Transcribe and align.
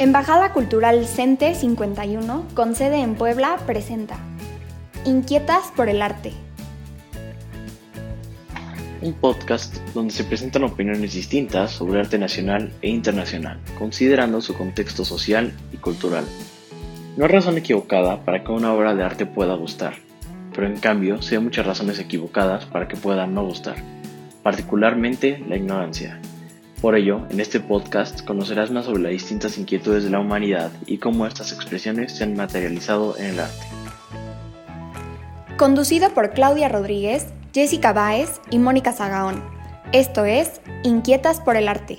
Embajada 0.00 0.52
Cultural 0.52 1.04
CENTE 1.06 1.56
51, 1.56 2.46
con 2.54 2.76
sede 2.76 3.00
en 3.00 3.16
Puebla, 3.16 3.56
presenta 3.66 4.16
Inquietas 5.04 5.72
por 5.74 5.88
el 5.88 6.02
Arte. 6.02 6.30
Un 9.02 9.12
podcast 9.14 9.76
donde 9.94 10.14
se 10.14 10.22
presentan 10.22 10.62
opiniones 10.62 11.14
distintas 11.14 11.72
sobre 11.72 11.98
arte 11.98 12.16
nacional 12.16 12.72
e 12.80 12.90
internacional, 12.90 13.58
considerando 13.76 14.40
su 14.40 14.54
contexto 14.54 15.04
social 15.04 15.52
y 15.72 15.78
cultural. 15.78 16.24
No 17.16 17.24
hay 17.24 17.32
razón 17.32 17.58
equivocada 17.58 18.24
para 18.24 18.44
que 18.44 18.52
una 18.52 18.72
obra 18.72 18.94
de 18.94 19.02
arte 19.02 19.26
pueda 19.26 19.56
gustar, 19.56 19.94
pero 20.54 20.68
en 20.68 20.78
cambio 20.78 21.20
sí 21.22 21.34
hay 21.34 21.42
muchas 21.42 21.66
razones 21.66 21.98
equivocadas 21.98 22.66
para 22.66 22.86
que 22.86 22.96
pueda 22.96 23.26
no 23.26 23.44
gustar, 23.44 23.74
particularmente 24.44 25.44
la 25.48 25.56
ignorancia. 25.56 26.20
Por 26.80 26.94
ello, 26.94 27.26
en 27.30 27.40
este 27.40 27.58
podcast 27.58 28.24
conocerás 28.24 28.70
más 28.70 28.84
sobre 28.84 29.02
las 29.02 29.10
distintas 29.10 29.58
inquietudes 29.58 30.04
de 30.04 30.10
la 30.10 30.20
humanidad 30.20 30.70
y 30.86 30.98
cómo 30.98 31.26
estas 31.26 31.50
expresiones 31.50 32.16
se 32.16 32.22
han 32.22 32.36
materializado 32.36 33.18
en 33.18 33.26
el 33.26 33.40
arte. 33.40 33.66
Conducido 35.56 36.14
por 36.14 36.30
Claudia 36.30 36.68
Rodríguez, 36.68 37.26
Jessica 37.52 37.92
Báez 37.92 38.40
y 38.52 38.60
Mónica 38.60 38.92
Zagaón. 38.92 39.42
Esto 39.90 40.24
es 40.24 40.60
Inquietas 40.84 41.40
por 41.40 41.56
el 41.56 41.66
Arte. 41.66 41.98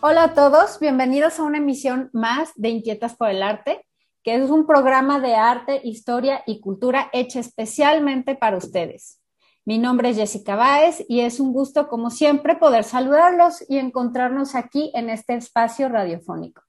Hola 0.00 0.22
a 0.22 0.34
todos, 0.34 0.78
bienvenidos 0.78 1.40
a 1.40 1.42
una 1.42 1.58
emisión 1.58 2.10
más 2.12 2.52
de 2.54 2.68
Inquietas 2.68 3.16
por 3.16 3.28
el 3.28 3.42
Arte 3.42 3.82
que 4.26 4.34
es 4.34 4.50
un 4.50 4.66
programa 4.66 5.20
de 5.20 5.36
arte, 5.36 5.80
historia 5.84 6.42
y 6.48 6.58
cultura 6.58 7.08
hecho 7.12 7.38
especialmente 7.38 8.34
para 8.34 8.56
ustedes. 8.56 9.22
Mi 9.64 9.78
nombre 9.78 10.08
es 10.08 10.16
Jessica 10.16 10.56
Báez 10.56 11.04
y 11.08 11.20
es 11.20 11.38
un 11.38 11.52
gusto, 11.52 11.86
como 11.86 12.10
siempre, 12.10 12.56
poder 12.56 12.82
saludarlos 12.82 13.64
y 13.68 13.78
encontrarnos 13.78 14.56
aquí 14.56 14.90
en 14.94 15.10
este 15.10 15.36
espacio 15.36 15.88
radiofónico. 15.88 16.62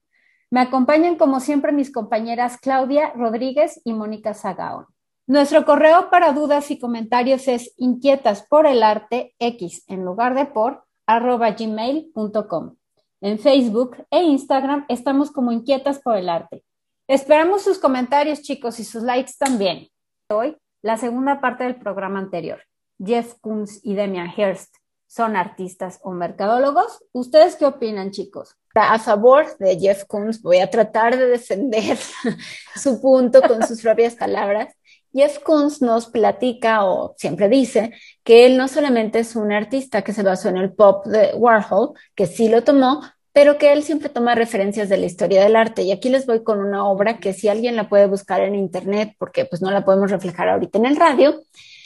Me 0.50 0.60
acompañan, 0.60 1.16
como 1.16 1.40
siempre, 1.40 1.72
mis 1.72 1.90
compañeras 1.90 2.58
Claudia 2.58 3.12
Rodríguez 3.16 3.80
y 3.84 3.92
Mónica 3.92 4.34
Zagaón. 4.34 4.86
Nuestro 5.26 5.64
correo 5.64 6.10
para 6.10 6.32
dudas 6.32 6.70
y 6.70 6.78
comentarios 6.78 7.48
es 7.48 7.74
inquietas 7.76 8.46
por 8.48 8.68
el 8.68 8.84
arte 8.84 9.34
x 9.40 9.82
en 9.88 10.04
lugar 10.04 10.36
de 10.36 10.46
por 10.46 10.84
arroba 11.08 11.50
gmail.com. 11.50 12.76
En 13.20 13.40
Facebook 13.40 13.96
e 14.12 14.22
Instagram 14.22 14.84
estamos 14.88 15.32
como 15.32 15.50
inquietas 15.50 15.98
por 15.98 16.16
el 16.16 16.28
arte. 16.28 16.62
Esperamos 17.08 17.62
sus 17.64 17.78
comentarios, 17.78 18.42
chicos, 18.42 18.78
y 18.78 18.84
sus 18.84 19.02
likes 19.02 19.32
también. 19.38 19.88
Hoy, 20.28 20.58
la 20.82 20.98
segunda 20.98 21.40
parte 21.40 21.64
del 21.64 21.76
programa 21.76 22.18
anterior. 22.18 22.60
Jeff 23.02 23.32
Koons 23.40 23.80
y 23.82 23.94
Demian 23.94 24.30
Hearst 24.36 24.76
son 25.06 25.34
artistas 25.34 26.00
o 26.02 26.10
mercadólogos. 26.10 27.02
¿Ustedes 27.12 27.56
qué 27.56 27.64
opinan, 27.64 28.10
chicos? 28.10 28.56
A 28.74 28.98
favor 28.98 29.56
de 29.56 29.78
Jeff 29.78 30.04
Koons, 30.04 30.42
voy 30.42 30.58
a 30.58 30.68
tratar 30.68 31.16
de 31.16 31.28
defender 31.28 31.96
su 32.76 33.00
punto 33.00 33.40
con 33.40 33.66
sus 33.66 33.80
propias 33.80 34.14
palabras. 34.14 34.74
Jeff 35.10 35.38
Koons 35.38 35.80
nos 35.80 36.08
platica 36.08 36.84
o 36.84 37.14
siempre 37.16 37.48
dice 37.48 37.94
que 38.22 38.44
él 38.44 38.58
no 38.58 38.68
solamente 38.68 39.20
es 39.20 39.34
un 39.34 39.50
artista 39.50 40.02
que 40.02 40.12
se 40.12 40.22
basó 40.22 40.50
en 40.50 40.58
el 40.58 40.74
pop 40.74 41.06
de 41.06 41.32
Warhol, 41.34 41.94
que 42.14 42.26
sí 42.26 42.50
lo 42.50 42.62
tomó, 42.64 43.00
pero 43.38 43.56
que 43.56 43.72
él 43.72 43.84
siempre 43.84 44.08
toma 44.08 44.34
referencias 44.34 44.88
de 44.88 44.96
la 44.96 45.06
historia 45.06 45.44
del 45.44 45.54
arte. 45.54 45.82
Y 45.82 45.92
aquí 45.92 46.08
les 46.08 46.26
voy 46.26 46.42
con 46.42 46.58
una 46.58 46.84
obra 46.84 47.20
que 47.20 47.32
si 47.32 47.46
alguien 47.46 47.76
la 47.76 47.88
puede 47.88 48.08
buscar 48.08 48.40
en 48.40 48.56
internet, 48.56 49.14
porque 49.16 49.44
pues 49.44 49.62
no 49.62 49.70
la 49.70 49.84
podemos 49.84 50.10
reflejar 50.10 50.48
ahorita 50.48 50.76
en 50.78 50.86
el 50.86 50.96
radio, 50.96 51.40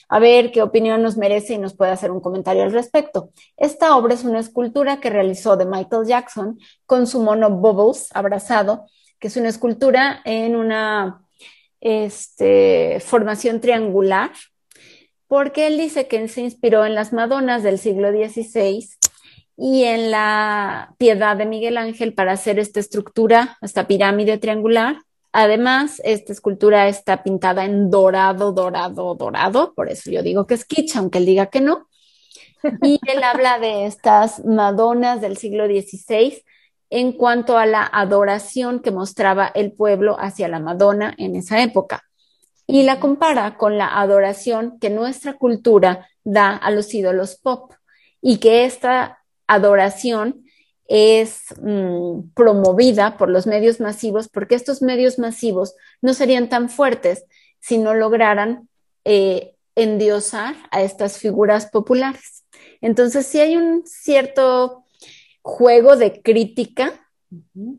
a 0.09 0.19
ver 0.19 0.51
qué 0.51 0.63
opinión 0.63 1.03
nos 1.03 1.19
merece 1.19 1.53
y 1.53 1.59
nos 1.59 1.77
puede 1.77 1.91
hacer 1.91 2.11
un 2.11 2.23
comentario 2.23 2.63
al 2.63 2.73
respecto. 2.73 3.29
Esta 3.59 3.95
obra 3.99 4.15
es 4.15 4.25
una 4.25 4.41
escultura 4.41 4.99
que 4.99 5.11
realizó 5.11 5.59
de 5.59 5.67
Michael 5.67 6.07
Jackson 6.07 6.59
con 6.87 7.07
su 7.07 7.23
mono 7.23 7.51
Bubbles 7.51 8.09
abrazado, 8.15 8.87
que 9.19 9.29
es 9.29 9.37
una 9.37 9.51
escultura 9.51 10.23
en 10.25 10.57
una 10.57 11.23
este, 11.83 12.99
formación 13.01 13.61
triangular, 13.61 14.31
porque 15.29 15.67
él 15.67 15.77
dice 15.77 16.09
que 16.09 16.27
se 16.29 16.41
inspiró 16.41 16.87
en 16.87 16.95
las 16.95 17.13
Madonas 17.13 17.63
del 17.63 17.79
siglo 17.79 18.11
XVI 18.11 18.89
y 19.65 19.85
en 19.85 20.11
la 20.11 20.93
piedad 20.99 21.37
de 21.37 21.47
Miguel 21.47 21.77
Ángel 21.77 22.15
para 22.15 22.33
hacer 22.33 22.59
esta 22.59 22.81
estructura, 22.81 23.59
esta 23.63 23.87
pirámide 23.87 24.37
triangular. 24.37 24.97
Además, 25.31 26.03
esta 26.03 26.33
escultura 26.33 26.89
está 26.89 27.23
pintada 27.23 27.65
en 27.65 27.89
dorado, 27.89 28.51
dorado, 28.51 29.15
dorado, 29.15 29.73
por 29.75 29.89
eso 29.89 30.11
yo 30.11 30.25
digo 30.25 30.49
que 30.49 30.55
es 30.55 30.65
kitsch, 30.65 30.97
aunque 30.97 31.19
él 31.19 31.27
diga 31.27 31.47
que 31.47 31.61
no. 31.61 31.87
Y 32.83 32.99
él 33.07 33.23
habla 33.23 33.61
de 33.61 33.87
estas 33.87 34.45
Madonas 34.45 35.21
del 35.21 35.37
siglo 35.37 35.67
XVI 35.67 36.43
en 36.91 37.13
cuanto 37.13 37.57
a 37.57 37.65
la 37.65 37.85
adoración 37.85 38.81
que 38.81 38.91
mostraba 38.91 39.47
el 39.55 39.71
pueblo 39.71 40.17
hacia 40.19 40.49
la 40.49 40.59
Madonna 40.59 41.15
en 41.19 41.37
esa 41.37 41.63
época. 41.63 42.03
Y 42.67 42.83
la 42.83 42.99
compara 42.99 43.57
con 43.57 43.79
la 43.79 44.01
adoración 44.01 44.81
que 44.81 44.91
nuestra 44.91 45.35
cultura 45.35 46.09
da 46.25 46.57
a 46.57 46.73
los 46.73 46.93
ídolos 46.93 47.37
pop 47.37 47.75
y 48.21 48.39
que 48.39 48.65
esta 48.65 49.22
adoración 49.47 50.45
es 50.89 51.45
mm, 51.61 52.33
promovida 52.35 53.17
por 53.17 53.31
los 53.31 53.47
medios 53.47 53.81
masivos, 53.81 54.29
porque 54.29 54.55
estos 54.55 54.83
medios 54.83 55.19
masivos 55.19 55.75
no 56.01 56.15
serían 56.15 56.49
tan 56.49 56.69
fuertes 56.69 57.25
si 57.61 57.79
no 57.79 57.95
lograran 57.95 58.69
eh, 59.05 59.55
endiosar 59.75 60.55
a 60.71 60.83
estas 60.83 61.19
figuras 61.19 61.67
populares. 61.67 62.45
Entonces, 62.81 63.27
sí 63.27 63.41
hay 63.41 63.57
un 63.57 63.87
cierto 63.87 64.85
juego 65.41 65.97
de 65.97 66.21
crítica 66.21 66.93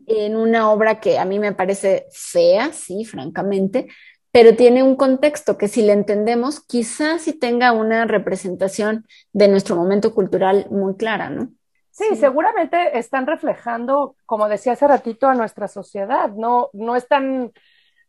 en 0.06 0.36
una 0.36 0.70
obra 0.70 1.00
que 1.00 1.18
a 1.18 1.24
mí 1.24 1.38
me 1.38 1.52
parece 1.52 2.06
fea, 2.10 2.72
sí, 2.72 3.04
francamente, 3.04 3.88
pero 4.34 4.56
tiene 4.56 4.82
un 4.82 4.96
contexto 4.96 5.56
que 5.56 5.68
si 5.68 5.82
le 5.82 5.92
entendemos, 5.92 6.58
quizás 6.58 7.22
sí 7.22 7.38
tenga 7.38 7.70
una 7.70 8.04
representación 8.04 9.06
de 9.32 9.46
nuestro 9.46 9.76
momento 9.76 10.12
cultural 10.12 10.66
muy 10.70 10.96
clara, 10.96 11.30
¿no? 11.30 11.50
Sí, 11.92 12.16
seguramente 12.16 12.98
están 12.98 13.28
reflejando, 13.28 14.16
como 14.26 14.48
decía 14.48 14.72
hace 14.72 14.88
ratito, 14.88 15.28
a 15.28 15.36
nuestra 15.36 15.68
sociedad. 15.68 16.30
No, 16.30 16.68
no 16.72 16.96
están, 16.96 17.52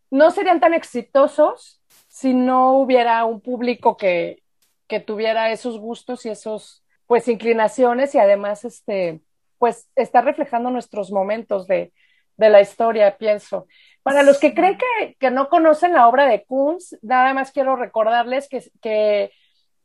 no 0.09 0.31
serían 0.31 0.59
tan 0.59 0.73
exitosos 0.73 1.79
si 2.07 2.33
no 2.33 2.79
hubiera 2.79 3.23
un 3.25 3.39
público 3.39 3.95
que, 3.95 4.41
que 4.87 4.99
tuviera 4.99 5.51
esos 5.51 5.77
gustos 5.77 6.25
y 6.25 6.29
esos, 6.29 6.83
pues, 7.05 7.27
inclinaciones 7.27 8.15
y 8.15 8.17
además, 8.17 8.65
este, 8.65 9.21
pues, 9.59 9.91
está 9.95 10.21
reflejando 10.21 10.71
nuestros 10.71 11.11
momentos 11.11 11.67
de, 11.67 11.93
de 12.37 12.49
la 12.49 12.61
historia, 12.61 13.17
pienso. 13.17 13.67
Para 14.03 14.23
los 14.23 14.39
que 14.39 14.53
creen 14.53 14.77
que, 14.77 15.15
que, 15.19 15.31
no 15.31 15.49
conocen 15.49 15.93
la 15.93 16.07
obra 16.07 16.27
de 16.27 16.43
Kunz, 16.45 16.95
nada 17.01 17.33
más 17.33 17.51
quiero 17.51 17.75
recordarles 17.75 18.47
que, 18.49 18.63
que 18.81 19.31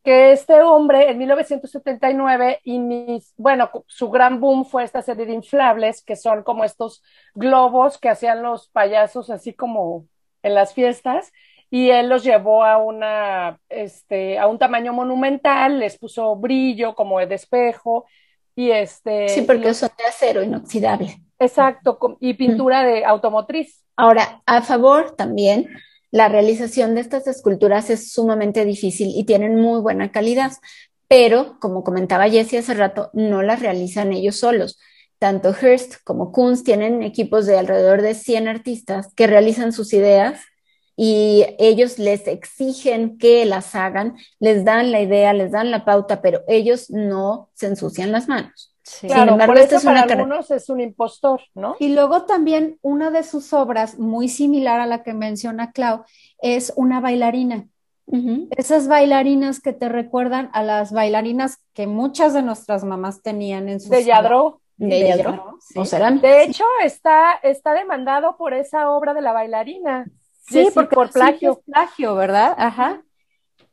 que 0.03 0.33
este 0.33 0.63
hombre 0.63 1.11
en 1.11 1.19
1979, 1.19 2.61
y 2.65 3.23
bueno, 3.37 3.71
su 3.87 4.11
gran 4.11 4.41
boom 4.41 4.65
fue 4.65 4.85
esta 4.85 5.03
serie 5.03 5.27
de 5.27 5.35
inflables, 5.35 6.03
que 6.03 6.17
son 6.17 6.43
como 6.43 6.65
estos 6.65 7.03
globos 7.35 7.99
que 7.99 8.09
hacían 8.09 8.43
los 8.43 8.69
payasos 8.69 9.31
así 9.31 9.53
como 9.53 10.07
en 10.43 10.55
las 10.55 10.73
fiestas, 10.75 11.33
y 11.71 11.91
él 11.91 12.09
los 12.09 12.25
llevó 12.25 12.65
a 12.65 12.79
una, 12.79 13.61
este, 13.69 14.39
a 14.39 14.47
un 14.47 14.59
tamaño 14.59 14.93
monumental, 14.93 15.79
les 15.79 15.99
puso 15.99 16.35
brillo 16.35 16.95
como 16.95 17.21
de 17.21 17.35
espejo, 17.35 18.07
y 18.61 18.73
este... 18.73 19.31
Sí, 19.31 19.41
porque 19.43 19.73
son 19.73 19.89
de 19.97 20.05
acero 20.05 20.43
inoxidable. 20.43 21.17
Exacto, 21.39 21.99
y 22.21 22.35
pintura 22.35 22.85
de 22.85 23.07
automotriz. 23.07 23.83
Ahora, 23.97 24.43
a 24.45 24.61
favor 24.61 25.17
también 25.17 25.67
la 26.11 26.29
realización 26.29 26.95
de 26.95 27.01
estas 27.01 27.27
esculturas 27.27 27.89
es 27.89 28.13
sumamente 28.13 28.67
difícil 28.67 29.13
y 29.15 29.25
tienen 29.25 29.59
muy 29.59 29.81
buena 29.81 30.13
calidad, 30.13 30.53
pero 31.09 31.57
como 31.59 31.83
comentaba 31.85 32.29
Jessie 32.29 32.59
hace 32.59 32.75
rato, 32.75 33.09
no 33.15 33.41
las 33.41 33.61
realizan 33.61 34.13
ellos 34.13 34.37
solos. 34.37 34.79
Tanto 35.19 35.55
Hearst 35.55 35.95
como 36.05 36.31
Kunz 36.31 36.63
tienen 36.63 37.03
equipos 37.03 37.47
de 37.47 37.59
alrededor 37.59 38.03
de 38.03 38.13
100 38.13 38.47
artistas 38.47 39.15
que 39.15 39.27
realizan 39.27 39.73
sus 39.73 39.95
ideas 39.95 40.39
y 41.03 41.47
ellos 41.59 41.99
les 41.99 42.29
exigen 42.29 43.17
que 43.17 43.47
las 43.47 43.75
hagan, 43.75 44.19
les 44.39 44.67
dan 44.67 44.93
la 44.93 45.01
idea, 45.01 45.33
les 45.33 45.51
dan 45.51 45.71
la 45.71 45.87
pauta, 45.87 46.21
pero 46.21 46.43
ellos 46.47 46.91
no 46.91 47.49
se 47.55 47.69
ensucian 47.69 48.13
las 48.13 48.29
manos. 48.29 48.77
Claro, 49.01 49.39
por 49.47 49.57
eso 49.57 49.77
es 49.77 49.85
para 49.85 50.03
algunos 50.03 50.51
es 50.51 50.69
un 50.69 50.83
impostor, 50.83 51.41
¿no? 51.55 51.75
Y 51.79 51.95
luego 51.95 52.27
también 52.27 52.79
una 52.83 53.11
de 53.11 53.23
sus 53.23 53.55
obras, 53.55 53.99
muy 53.99 54.29
similar 54.29 54.79
a 54.79 54.85
la 54.85 55.03
que 55.03 55.15
menciona 55.15 55.73
Clau, 55.73 56.05
es 56.43 56.71
una 56.77 57.01
bailarina. 57.01 57.67
Esas 58.59 58.87
bailarinas 58.87 59.61
que 59.61 59.73
te 59.73 59.89
recuerdan 59.89 60.51
a 60.53 60.63
las 60.63 60.93
bailarinas 60.93 61.63
que 61.73 61.87
muchas 61.87 62.35
de 62.35 62.43
nuestras 62.43 62.85
mamás 62.85 63.23
tenían 63.23 63.71
en 63.71 63.81
su 63.81 63.89
De 63.89 64.05
Yadro. 64.05 64.61
De, 64.77 65.09
Yadro. 65.09 65.57
De 66.21 66.43
hecho, 66.43 66.65
está, 66.85 67.37
está 67.43 67.73
demandado 67.73 68.37
por 68.37 68.53
esa 68.53 68.91
obra 68.91 69.15
de 69.15 69.23
la 69.23 69.33
bailarina. 69.33 70.05
Sí, 70.51 70.69
porque 70.75 70.95
por 70.95 71.11
plagio. 71.11 71.61
plagio, 71.65 72.15
¿verdad? 72.15 72.55
Ajá. 72.59 73.03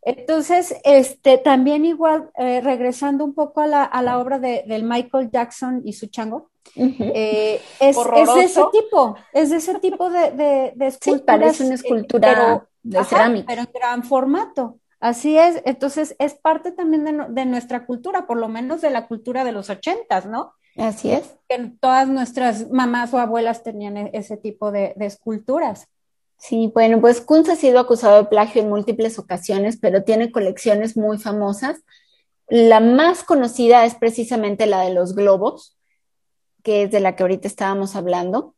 Entonces, 0.04 0.76
este, 0.86 1.38
también 1.38 1.84
igual, 1.84 2.32
eh, 2.38 2.62
regresando 2.62 3.26
un 3.26 3.34
poco 3.34 3.62
a 3.62 3.68
la, 3.68 3.84
a 3.84 4.02
la 4.02 4.20
obra 4.20 4.40
de, 4.40 4.64
del 4.66 4.84
Michael 4.84 5.30
Jackson 5.30 5.82
y 5.84 5.94
su 5.94 6.08
chango, 6.08 6.50
eh, 6.76 7.60
es, 7.80 7.98
es, 7.98 8.34
de 8.36 8.44
ese 8.44 8.62
tipo, 8.72 9.16
es 9.34 9.50
de 9.50 9.58
ese 9.58 9.80
tipo 9.80 10.10
de, 10.10 10.32
de, 10.32 10.74
de 10.76 10.88
esculturas. 10.88 11.26
parece 11.26 11.66
una 11.66 11.76
escultura 11.76 12.68
de 12.84 13.04
cerámica. 13.04 13.48
Pero 13.48 13.62
en 13.64 13.70
gran 13.74 14.04
formato. 14.04 14.80
Así 15.00 15.38
es, 15.38 15.62
entonces 15.66 16.16
es 16.20 16.36
parte 16.36 16.72
también 16.72 17.04
de, 17.04 17.26
de, 17.30 17.46
nuestra 17.46 17.86
cultura, 17.86 18.26
por 18.26 18.38
lo 18.38 18.48
menos 18.48 18.82
de 18.82 18.90
la 18.90 19.08
cultura 19.08 19.44
de 19.44 19.52
los 19.52 19.70
ochentas, 19.70 20.26
¿no? 20.26 20.54
Así 20.78 21.12
es. 21.12 21.36
Que 21.50 21.74
todas 21.80 22.08
nuestras 22.08 22.70
mamás 22.72 23.14
o 23.14 23.20
abuelas 23.20 23.62
tenían 23.62 23.98
e, 23.98 24.12
ese 24.14 24.38
tipo 24.38 24.72
de, 24.72 24.94
de 24.96 25.06
esculturas. 25.06 25.88
Sí, 26.38 26.72
bueno, 26.74 27.02
pues 27.02 27.20
Kunz 27.20 27.50
ha 27.50 27.56
sido 27.56 27.80
acusado 27.80 28.18
de 28.18 28.30
plagio 28.30 28.62
en 28.62 28.70
múltiples 28.70 29.18
ocasiones, 29.20 29.78
pero 29.82 30.04
tiene 30.04 30.32
colecciones 30.32 30.96
muy 30.96 31.18
famosas. 31.18 31.78
La 32.48 32.80
más 32.80 33.24
conocida 33.24 33.86
es 33.86 33.96
precisamente 33.96 34.68
la 34.68 34.82
de 34.82 34.94
los 34.94 35.16
globos, 35.16 35.78
que 36.64 36.84
es 36.84 36.92
de 36.92 37.00
la 37.00 37.16
que 37.16 37.24
ahorita 37.24 37.48
estábamos 37.48 37.96
hablando, 37.96 38.56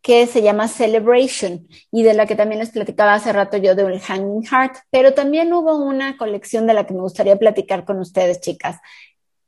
que 0.00 0.26
se 0.26 0.42
llama 0.42 0.68
Celebration 0.68 1.68
y 1.92 2.02
de 2.02 2.14
la 2.14 2.26
que 2.26 2.34
también 2.34 2.58
les 2.58 2.70
platicaba 2.70 3.14
hace 3.14 3.32
rato 3.32 3.56
yo 3.56 3.74
de 3.74 4.00
Hanging 4.00 4.44
Heart, 4.44 4.78
pero 4.90 5.14
también 5.14 5.52
hubo 5.52 5.76
una 5.76 6.16
colección 6.16 6.66
de 6.66 6.74
la 6.74 6.86
que 6.86 6.94
me 6.94 7.00
gustaría 7.00 7.38
platicar 7.38 7.84
con 7.84 8.00
ustedes, 8.00 8.40
chicas. 8.40 8.78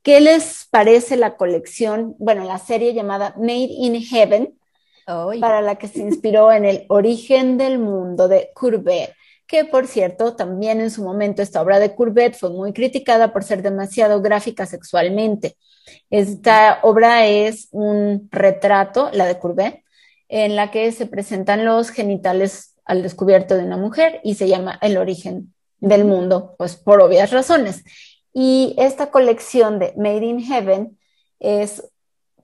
¿Qué 0.03 0.21
les 0.21 0.69
parece 0.71 1.17
la 1.17 1.37
colección, 1.37 2.15
bueno, 2.19 2.45
la 2.45 2.59
serie 2.59 2.95
llamada 2.95 3.35
Made 3.39 3.71
in 3.71 4.01
Heaven? 4.01 4.59
Para 5.07 5.61
la 5.61 5.77
que 5.77 5.89
se 5.89 6.01
inspiró 6.01 6.53
en 6.53 6.65
el 6.65 6.87
origen 6.89 7.59
del 7.59 7.79
mundo 7.79 8.29
de 8.29 8.51
Courbet, 8.55 9.15
que 9.47 9.65
por 9.65 9.87
cierto, 9.87 10.35
también 10.35 10.81
en 10.81 10.91
su 10.91 11.05
momento 11.05 11.43
esta 11.43 11.61
obra 11.61 11.79
de 11.79 11.95
Courbet 11.95 12.35
fue 12.35 12.51
muy 12.51 12.73
criticada 12.73 13.33
por 13.33 13.45
ser 13.45 13.63
demasiado 13.63 14.23
gráfica 14.23 14.67
sexualmente. 14.67 15.57
Esta 16.11 16.81
obra 16.83 17.27
es 17.27 17.69
un 17.71 18.29
retrato, 18.31 19.11
la 19.13 19.27
de 19.27 19.39
Courbet, 19.39 19.83
en 20.29 20.57
la 20.57 20.71
que 20.71 20.91
se 20.93 21.07
presentan 21.07 21.65
los 21.65 21.91
genitales 21.91 22.75
al 22.85 23.03
descubierto 23.03 23.57
de 23.57 23.65
una 23.65 23.77
mujer 23.77 24.21
y 24.25 24.35
se 24.35 24.49
llama 24.49 24.79
El 24.81 24.97
origen 24.97 25.55
del 25.81 26.05
mundo, 26.05 26.55
pues 26.59 26.77
por 26.77 27.01
obvias 27.03 27.31
razones. 27.31 27.85
Y 28.33 28.75
esta 28.79 29.11
colección 29.11 29.79
de 29.79 29.93
Made 29.97 30.25
in 30.25 30.41
Heaven 30.41 30.99
es 31.39 31.89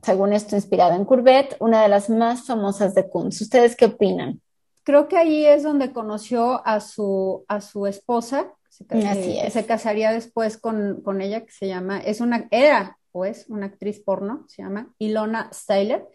según 0.02 0.32
esto 0.32 0.56
inspirada 0.56 0.96
en 0.96 1.04
Courbet, 1.04 1.56
una 1.60 1.82
de 1.82 1.88
las 1.88 2.10
más 2.10 2.46
famosas 2.46 2.94
de 2.94 3.08
Kunz. 3.08 3.40
¿Ustedes 3.40 3.76
qué 3.76 3.86
opinan? 3.86 4.40
Creo 4.82 5.08
que 5.08 5.16
ahí 5.16 5.44
es 5.44 5.62
donde 5.62 5.92
conoció 5.92 6.66
a 6.66 6.80
su, 6.80 7.44
a 7.48 7.60
su 7.60 7.86
esposa, 7.86 8.52
se, 8.68 8.84
Así 9.06 9.38
es. 9.38 9.52
se 9.52 9.66
casaría 9.66 10.12
después 10.12 10.56
con, 10.56 11.02
con, 11.02 11.20
ella, 11.20 11.44
que 11.44 11.52
se 11.52 11.66
llama, 11.66 11.98
es 11.98 12.20
una, 12.20 12.48
era 12.50 12.98
o 13.12 13.24
es 13.24 13.46
una 13.48 13.66
actriz 13.66 14.00
porno, 14.00 14.44
se 14.48 14.62
llama 14.62 14.94
Ilona 14.98 15.50
Styler, 15.52 16.06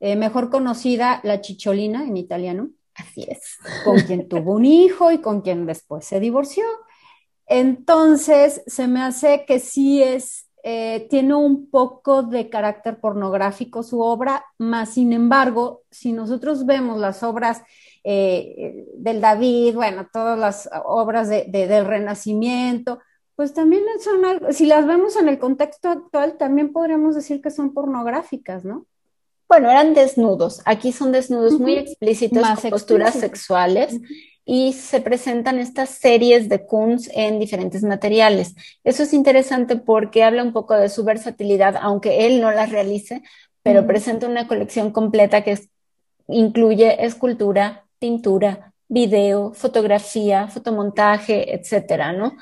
eh, 0.00 0.16
mejor 0.16 0.50
conocida 0.50 1.20
la 1.24 1.40
Chicholina 1.40 2.04
en 2.04 2.16
italiano. 2.16 2.70
Así 2.94 3.24
es. 3.26 3.56
Con 3.84 4.00
quien 4.00 4.28
tuvo 4.28 4.54
un 4.54 4.64
hijo 4.64 5.10
y 5.10 5.18
con 5.18 5.40
quien 5.40 5.64
después 5.66 6.04
se 6.04 6.20
divorció. 6.20 6.64
Entonces, 7.46 8.62
se 8.66 8.86
me 8.86 9.00
hace 9.00 9.44
que 9.46 9.58
sí 9.58 10.02
es 10.02 10.48
eh, 10.64 11.08
tiene 11.10 11.34
un 11.34 11.68
poco 11.70 12.22
de 12.22 12.48
carácter 12.48 13.00
pornográfico 13.00 13.82
su 13.82 14.00
obra, 14.00 14.44
más 14.58 14.94
sin 14.94 15.12
embargo, 15.12 15.82
si 15.90 16.12
nosotros 16.12 16.66
vemos 16.66 16.98
las 16.98 17.24
obras 17.24 17.62
eh, 18.04 18.86
del 18.94 19.20
David, 19.20 19.74
bueno, 19.74 20.06
todas 20.12 20.38
las 20.38 20.70
obras 20.84 21.28
de, 21.28 21.46
del 21.46 21.84
Renacimiento, 21.84 23.00
pues 23.34 23.54
también 23.54 23.82
son, 23.98 24.52
si 24.52 24.66
las 24.66 24.86
vemos 24.86 25.16
en 25.16 25.28
el 25.28 25.38
contexto 25.38 25.88
actual, 25.88 26.36
también 26.38 26.72
podríamos 26.72 27.16
decir 27.16 27.40
que 27.40 27.50
son 27.50 27.74
pornográficas, 27.74 28.64
¿no? 28.64 28.86
Bueno, 29.48 29.70
eran 29.70 29.94
desnudos. 29.94 30.62
Aquí 30.64 30.92
son 30.92 31.12
desnudos 31.12 31.58
muy 31.58 31.74
explícitos, 31.74 32.42
con 32.60 32.70
posturas 32.70 33.14
sexuales 33.14 34.00
y 34.44 34.72
se 34.72 35.00
presentan 35.00 35.58
estas 35.58 35.90
series 35.90 36.48
de 36.48 36.66
Kunz 36.66 37.08
en 37.14 37.38
diferentes 37.38 37.82
materiales. 37.82 38.54
Eso 38.82 39.04
es 39.04 39.12
interesante 39.12 39.76
porque 39.76 40.24
habla 40.24 40.42
un 40.42 40.52
poco 40.52 40.74
de 40.74 40.88
su 40.88 41.04
versatilidad, 41.04 41.76
aunque 41.80 42.26
él 42.26 42.40
no 42.40 42.50
las 42.50 42.70
realice, 42.70 43.22
pero 43.62 43.86
presenta 43.86 44.26
una 44.26 44.48
colección 44.48 44.90
completa 44.90 45.44
que 45.44 45.58
incluye 46.26 47.04
escultura, 47.04 47.86
pintura, 47.98 48.72
video, 48.88 49.52
fotografía, 49.54 50.48
fotomontaje, 50.48 51.54
etcétera, 51.54 52.12
¿no? 52.12 52.36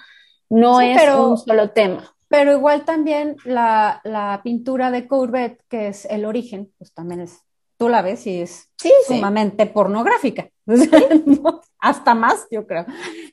No 0.49 0.81
es 0.81 1.01
un 1.15 1.37
solo 1.37 1.71
tema. 1.71 2.17
Pero 2.29 2.53
igual 2.53 2.85
también 2.85 3.37
la, 3.45 4.01
la 4.05 4.41
pintura 4.43 4.91
de 4.91 5.07
Courbet, 5.07 5.63
que 5.69 5.89
es 5.89 6.07
el 6.07 6.25
origen, 6.25 6.73
pues 6.79 6.93
también 6.95 7.21
es 7.21 7.41
tú 7.81 7.89
la 7.89 8.03
ves 8.03 8.27
y 8.27 8.43
es 8.43 8.71
sumamente 9.07 9.65
pornográfica. 9.65 10.51
Hasta 11.79 12.15
más, 12.15 12.47
yo 12.51 12.67
creo. 12.67 12.85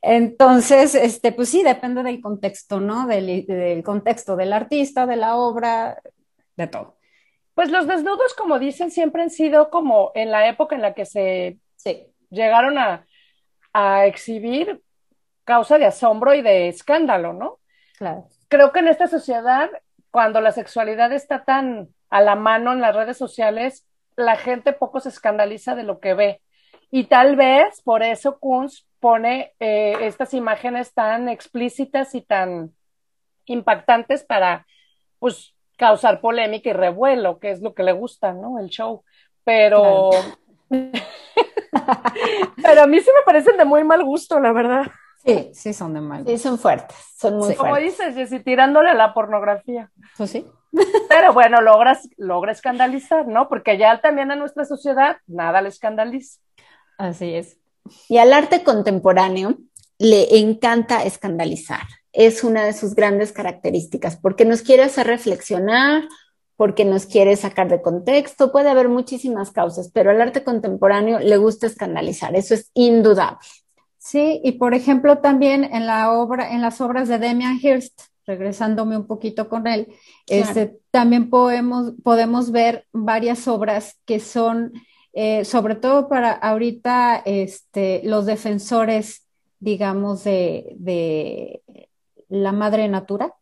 Entonces, 0.01 0.95
este, 0.95 1.33
pues 1.33 1.49
sí, 1.49 1.63
depende 1.63 2.01
del 2.01 2.21
contexto, 2.21 2.79
¿no? 2.79 3.07
Del, 3.07 3.83
contexto 3.83 4.38
del 4.38 4.53
artista, 4.53 5.05
de 5.05 5.17
la 5.17 5.35
obra, 5.35 6.01
de 6.55 6.67
todo. 6.67 6.95
Pues 7.55 7.71
los 7.71 7.88
desnudos, 7.88 8.33
como 8.35 8.57
dicen, 8.57 8.89
siempre 8.89 9.21
han 9.21 9.31
sido 9.31 9.69
como 9.69 10.13
en 10.15 10.31
la 10.31 10.47
época 10.47 10.75
en 10.75 10.81
la 10.81 10.93
que 10.93 11.05
se 11.05 11.59
llegaron 12.29 12.77
a, 12.77 13.05
a 13.74 14.05
exhibir 14.05 14.81
causa 15.43 15.77
de 15.77 15.88
asombro 15.88 16.33
y 16.33 16.41
de 16.41 16.69
escándalo, 16.69 17.33
¿no? 17.33 17.60
Claro. 17.98 18.29
Creo 18.48 18.72
que 18.72 18.79
en 18.79 18.88
esta 18.88 19.07
sociedad, 19.07 19.69
cuando 20.10 20.39
la 20.39 20.53
sexualidad 20.53 21.12
está 21.12 21.43
tan 21.43 21.89
a 22.10 22.22
la 22.22 22.38
mano 22.38 22.72
en 22.72 22.79
las 22.79 22.95
redes 22.95 23.17
sociales, 23.17 23.87
la 24.17 24.36
gente 24.36 24.74
poco 24.74 25.00
se 25.00 25.07
escandaliza 25.09 25.75
de 25.75 25.83
lo 25.83 26.00
que 26.00 26.13
ve. 26.13 26.41
Y 26.91 27.05
tal 27.05 27.36
vez 27.36 27.81
por 27.81 28.03
eso 28.03 28.39
Kunz 28.39 28.86
pone 29.00 29.53
eh, 29.59 29.95
estas 30.01 30.33
imágenes 30.33 30.93
tan 30.93 31.29
explícitas 31.29 32.15
y 32.15 32.21
tan 32.21 32.74
impactantes 33.45 34.24
para, 34.24 34.65
pues, 35.19 35.53
causar 35.77 36.19
polémica 36.19 36.69
y 36.69 36.74
revuelo, 36.74 37.39
que 37.39 37.51
es 37.51 37.62
lo 37.62 37.74
que 37.74 37.83
le 37.83 37.93
gusta, 37.93 38.33
¿no? 38.33 38.59
El 38.59 38.67
show. 38.69 39.03
Pero... 39.43 40.09
Pero 42.62 42.81
a 42.81 42.88
mí 42.88 43.00
sí 43.00 43.09
me 43.15 43.24
parecen 43.25 43.55
de 43.55 43.63
muy 43.63 43.83
mal 43.83 44.03
gusto, 44.03 44.39
la 44.39 44.51
verdad. 44.51 44.88
Sí, 45.24 45.51
sí 45.53 45.74
son 45.74 45.93
de 45.93 46.01
mal 46.01 46.24
gusto. 46.24 46.31
Sí, 46.31 46.38
son 46.43 46.57
fuertes, 46.57 46.97
son 47.15 47.36
muy 47.36 47.53
fuertes. 47.53 47.57
Como 47.57 47.77
dices, 47.77 48.31
y 48.31 48.39
tirándole 48.39 48.89
a 48.89 48.93
la 48.93 49.13
pornografía. 49.13 49.91
Pues 50.17 50.31
sí. 50.31 50.45
Pero 51.09 51.33
bueno, 51.33 51.62
logras, 51.62 52.07
logra 52.17 52.51
escandalizar, 52.51 53.27
¿no? 53.27 53.50
Porque 53.50 53.77
ya 53.77 54.01
también 54.01 54.31
a 54.31 54.36
nuestra 54.36 54.65
sociedad 54.65 55.17
nada 55.27 55.62
le 55.62 55.69
escandaliza. 55.69 56.39
Así 56.97 57.33
es. 57.33 57.57
Y 58.09 58.17
al 58.17 58.33
arte 58.33 58.63
contemporáneo 58.63 59.57
le 59.97 60.39
encanta 60.39 61.03
escandalizar. 61.03 61.81
Es 62.12 62.43
una 62.43 62.65
de 62.65 62.74
sus 62.74 62.95
grandes 62.95 63.31
características, 63.31 64.17
porque 64.17 64.45
nos 64.45 64.62
quiere 64.62 64.83
hacer 64.83 65.07
reflexionar, 65.07 66.07
porque 66.55 66.86
nos 66.86 67.05
quiere 67.05 67.36
sacar 67.36 67.69
de 67.69 67.81
contexto. 67.81 68.51
Puede 68.51 68.69
haber 68.69 68.89
muchísimas 68.89 69.51
causas, 69.51 69.91
pero 69.93 70.09
al 70.09 70.21
arte 70.21 70.43
contemporáneo 70.43 71.19
le 71.19 71.38
gusta 71.38 71.67
escandalizar. 71.67 72.36
Eso 72.36 72.55
es 72.55 72.71
indudable. 72.74 73.38
Sí, 73.97 74.41
y 74.43 74.53
por 74.53 74.74
ejemplo 74.74 75.19
también 75.19 75.63
en 75.63 75.86
la 75.86 76.13
obra, 76.13 76.51
en 76.53 76.62
las 76.62 76.81
obras 76.81 77.07
de 77.07 77.19
Demian 77.19 77.59
Hirst, 77.62 78.01
regresándome 78.27 78.98
un 78.98 79.07
poquito 79.07 79.48
con 79.48 79.65
él, 79.67 79.88
este, 80.27 80.77
también 80.91 81.29
podemos, 81.29 81.93
podemos 82.03 82.51
ver 82.51 82.86
varias 82.91 83.48
obras 83.48 83.98
que 84.05 84.19
son, 84.19 84.74
eh, 85.13 85.46
sobre 85.46 85.75
todo 85.75 86.10
para 86.10 86.31
ahorita, 86.34 87.24
este, 87.25 88.01
los 88.03 88.25
defensores, 88.25 89.25
digamos, 89.60 90.25
de, 90.25 91.62
la 92.27 92.51
madre 92.51 92.89
natura. 92.89 93.34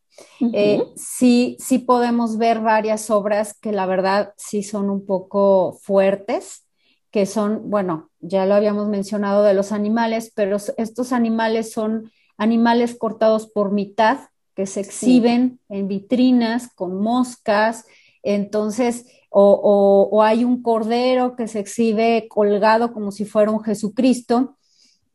Eh, 0.53 0.83
sí, 0.95 1.57
sí 1.59 1.79
podemos 1.79 2.37
ver 2.37 2.61
varias 2.61 3.09
obras 3.09 3.57
que 3.59 3.71
la 3.71 3.87
verdad 3.87 4.33
sí 4.37 4.61
son 4.61 4.91
un 4.91 5.05
poco 5.05 5.77
fuertes, 5.81 6.67
que 7.09 7.25
son, 7.25 7.69
bueno, 7.71 8.11
ya 8.19 8.45
lo 8.45 8.53
habíamos 8.53 8.87
mencionado 8.87 9.43
de 9.43 9.55
los 9.55 9.71
animales, 9.71 10.31
pero 10.35 10.57
estos 10.77 11.11
animales 11.11 11.71
son 11.71 12.11
animales 12.37 12.95
cortados 12.95 13.47
por 13.47 13.71
mitad 13.71 14.19
que 14.55 14.65
se 14.65 14.79
exhiben 14.79 15.59
en 15.69 15.87
vitrinas 15.87 16.69
con 16.73 16.97
moscas, 17.01 17.85
entonces, 18.23 19.05
o, 19.29 20.21
hay 20.23 20.43
un 20.45 20.63
cordero 20.63 21.35
que 21.35 21.47
se 21.47 21.59
exhibe 21.59 22.27
colgado 22.29 22.93
como 22.93 23.11
si 23.11 23.25
fuera 23.25 23.51
un 23.51 23.63
Jesucristo, 23.63 24.57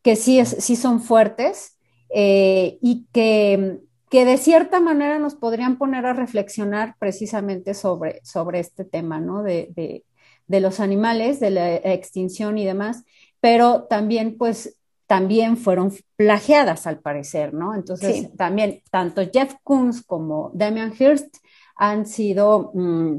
que 0.02 0.14
sí, 0.14 0.38
es, 0.38 0.50
sí 0.60 0.76
son 0.76 1.00
fuertes 1.00 1.78
eh, 2.14 2.78
y 2.82 3.06
que, 3.12 3.78
que, 4.10 4.24
de 4.24 4.36
cierta 4.36 4.78
manera 4.78 5.18
nos 5.18 5.34
podrían 5.34 5.78
poner 5.78 6.06
a 6.06 6.12
reflexionar 6.12 6.96
precisamente 6.98 7.74
sobre, 7.74 8.20
sobre 8.22 8.60
este 8.60 8.84
tema, 8.84 9.20
¿no? 9.20 9.42
De, 9.42 10.04
de 10.50 10.60
los 10.60 10.80
animales, 10.80 11.38
de 11.38 11.50
la 11.50 11.76
extinción 11.76 12.58
y 12.58 12.64
demás, 12.64 13.04
pero 13.40 13.84
también 13.84 14.36
pues 14.36 14.79
también 15.10 15.56
fueron 15.56 15.92
plagiadas 16.14 16.86
al 16.86 17.00
parecer, 17.00 17.52
¿no? 17.52 17.74
Entonces, 17.74 18.28
también 18.36 18.80
tanto 18.92 19.22
Jeff 19.32 19.56
Koons 19.64 20.04
como 20.04 20.52
Damian 20.54 20.94
Hirst 20.96 21.38
han 21.74 22.06
sido 22.06 22.70
mm, 22.74 23.16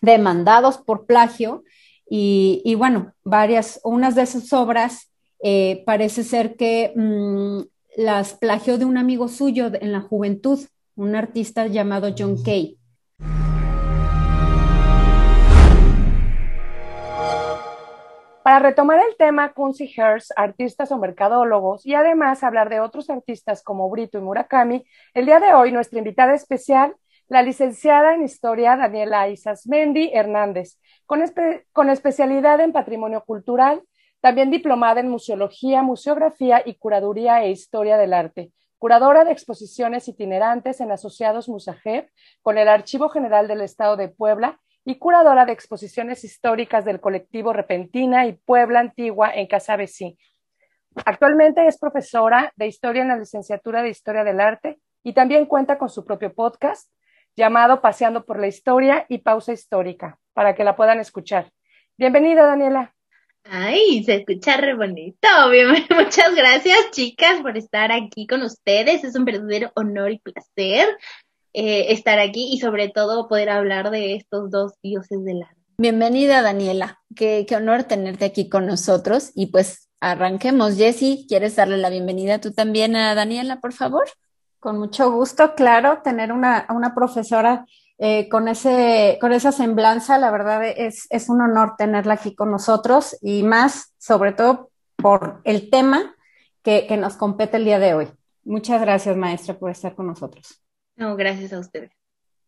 demandados 0.00 0.78
por 0.78 1.06
plagio 1.06 1.64
y, 2.08 2.76
bueno, 2.78 3.14
varias, 3.24 3.80
unas 3.82 4.14
de 4.14 4.26
sus 4.26 4.52
obras 4.52 5.10
eh, 5.42 5.82
parece 5.84 6.22
ser 6.22 6.54
que 6.54 6.92
mm, 6.94 7.62
las 7.96 8.34
plagió 8.34 8.78
de 8.78 8.84
un 8.84 8.96
amigo 8.96 9.26
suyo 9.26 9.72
en 9.80 9.90
la 9.90 10.02
juventud, 10.02 10.60
un 10.94 11.16
artista 11.16 11.66
llamado 11.66 12.14
John 12.16 12.40
Kay. 12.44 12.78
Para 18.44 18.58
retomar 18.58 18.98
el 18.98 19.16
tema 19.16 19.54
Kunz 19.54 19.80
y 19.80 19.86
Hearst, 19.86 20.30
artistas 20.36 20.92
o 20.92 20.98
mercadólogos, 20.98 21.86
y 21.86 21.94
además 21.94 22.44
hablar 22.44 22.68
de 22.68 22.78
otros 22.78 23.08
artistas 23.08 23.62
como 23.62 23.88
Brito 23.88 24.18
y 24.18 24.20
Murakami, 24.20 24.84
el 25.14 25.24
día 25.24 25.40
de 25.40 25.54
hoy 25.54 25.72
nuestra 25.72 25.98
invitada 25.98 26.34
especial, 26.34 26.94
la 27.26 27.40
licenciada 27.40 28.12
en 28.12 28.22
Historia 28.22 28.76
Daniela 28.76 29.30
Isasmendi 29.30 30.10
Hernández, 30.12 30.78
con, 31.06 31.24
con 31.72 31.88
especialidad 31.88 32.60
en 32.60 32.72
Patrimonio 32.72 33.24
Cultural, 33.24 33.82
también 34.20 34.50
diplomada 34.50 35.00
en 35.00 35.08
Museología, 35.08 35.80
Museografía 35.80 36.62
y 36.66 36.74
Curaduría 36.74 37.42
e 37.44 37.50
Historia 37.50 37.96
del 37.96 38.12
Arte, 38.12 38.52
curadora 38.76 39.24
de 39.24 39.32
exposiciones 39.32 40.06
itinerantes 40.06 40.82
en 40.82 40.92
Asociados 40.92 41.48
Musajev 41.48 42.10
con 42.42 42.58
el 42.58 42.68
Archivo 42.68 43.08
General 43.08 43.48
del 43.48 43.62
Estado 43.62 43.96
de 43.96 44.08
Puebla 44.08 44.60
y 44.84 44.96
curadora 44.96 45.46
de 45.46 45.52
exposiciones 45.52 46.24
históricas 46.24 46.84
del 46.84 47.00
colectivo 47.00 47.52
Repentina 47.52 48.26
y 48.26 48.34
Puebla 48.34 48.80
Antigua 48.80 49.30
en 49.34 49.46
Casabesí. 49.46 50.18
Actualmente 51.04 51.66
es 51.66 51.78
profesora 51.78 52.52
de 52.56 52.66
Historia 52.66 53.02
en 53.02 53.08
la 53.08 53.16
licenciatura 53.16 53.82
de 53.82 53.88
Historia 53.88 54.24
del 54.24 54.40
Arte 54.40 54.78
y 55.02 55.12
también 55.12 55.46
cuenta 55.46 55.78
con 55.78 55.88
su 55.88 56.04
propio 56.04 56.32
podcast 56.34 56.90
llamado 57.36 57.80
Paseando 57.80 58.24
por 58.24 58.38
la 58.38 58.46
Historia 58.46 59.06
y 59.08 59.18
Pausa 59.18 59.52
Histórica, 59.52 60.18
para 60.32 60.54
que 60.54 60.64
la 60.64 60.76
puedan 60.76 61.00
escuchar. 61.00 61.50
Bienvenida, 61.96 62.46
Daniela. 62.46 62.94
Ay, 63.44 64.02
se 64.04 64.16
escucha 64.16 64.56
re 64.56 64.74
bonito. 64.74 65.28
Muchas 65.94 66.34
gracias, 66.34 66.90
chicas, 66.92 67.40
por 67.40 67.56
estar 67.58 67.92
aquí 67.92 68.26
con 68.26 68.42
ustedes. 68.42 69.04
Es 69.04 69.16
un 69.16 69.24
verdadero 69.24 69.70
honor 69.74 70.12
y 70.12 70.18
placer 70.18 70.88
eh, 71.54 71.92
estar 71.92 72.18
aquí 72.18 72.52
y 72.52 72.58
sobre 72.58 72.88
todo 72.88 73.28
poder 73.28 73.48
hablar 73.48 73.90
de 73.90 74.16
estos 74.16 74.50
dos 74.50 74.72
dioses 74.82 75.24
del 75.24 75.42
arte. 75.42 75.54
Bienvenida 75.78 76.42
Daniela, 76.42 77.00
qué, 77.14 77.46
qué 77.48 77.56
honor 77.56 77.84
tenerte 77.84 78.24
aquí 78.24 78.48
con 78.48 78.66
nosotros 78.66 79.30
y 79.34 79.46
pues 79.46 79.88
arranquemos. 80.00 80.76
Jessy, 80.76 81.26
¿quieres 81.28 81.56
darle 81.56 81.78
la 81.78 81.90
bienvenida 81.90 82.40
tú 82.40 82.52
también 82.52 82.96
a 82.96 83.14
Daniela, 83.14 83.60
por 83.60 83.72
favor? 83.72 84.04
Con 84.58 84.78
mucho 84.78 85.12
gusto, 85.12 85.54
claro, 85.54 86.00
tener 86.02 86.32
una, 86.32 86.66
una 86.70 86.94
profesora 86.94 87.66
eh, 87.98 88.28
con, 88.28 88.48
ese, 88.48 89.18
con 89.20 89.32
esa 89.32 89.52
semblanza, 89.52 90.18
la 90.18 90.32
verdad 90.32 90.64
es, 90.64 91.06
es 91.10 91.28
un 91.28 91.40
honor 91.40 91.74
tenerla 91.78 92.14
aquí 92.14 92.34
con 92.34 92.50
nosotros 92.50 93.16
y 93.22 93.44
más, 93.44 93.94
sobre 93.98 94.32
todo, 94.32 94.70
por 94.96 95.40
el 95.44 95.70
tema 95.70 96.16
que, 96.62 96.86
que 96.88 96.96
nos 96.96 97.14
compete 97.14 97.58
el 97.58 97.64
día 97.64 97.78
de 97.78 97.94
hoy. 97.94 98.08
Muchas 98.42 98.80
gracias, 98.80 99.16
maestra, 99.16 99.56
por 99.56 99.70
estar 99.70 99.94
con 99.94 100.08
nosotros. 100.08 100.63
No, 100.96 101.16
gracias 101.16 101.52
a 101.52 101.58
ustedes. 101.58 101.92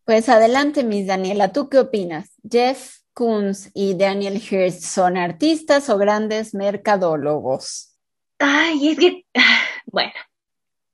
Pues 0.05 0.29
adelante, 0.29 0.83
Miss 0.83 1.07
Daniela, 1.07 1.51
¿tú 1.51 1.67
qué 1.67 1.79
opinas? 1.79 2.31
Jeff 2.49 2.99
Koons 3.13 3.71
y 3.73 3.95
Daniel 3.95 4.35
Hirst 4.35 4.83
son 4.83 5.17
artistas 5.17 5.89
o 5.89 5.97
grandes 5.97 6.53
mercadólogos. 6.53 7.97
Ay, 8.39 8.89
es 8.89 8.99
que, 8.99 9.25
bueno, 9.85 10.13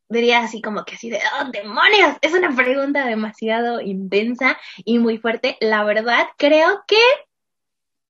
diría 0.10 0.40
así 0.40 0.62
como 0.62 0.86
que 0.86 0.96
así 0.96 1.10
de, 1.10 1.18
¡oh, 1.18 1.52
demonios! 1.52 2.18
Es 2.22 2.34
una 2.34 2.56
pregunta 2.56 3.06
demasiado 3.06 3.82
intensa 3.82 4.58
y 4.78 5.00
muy 5.00 5.18
fuerte. 5.18 5.58
La 5.60 5.84
verdad, 5.84 6.28
creo 6.38 6.84
que 6.88 7.02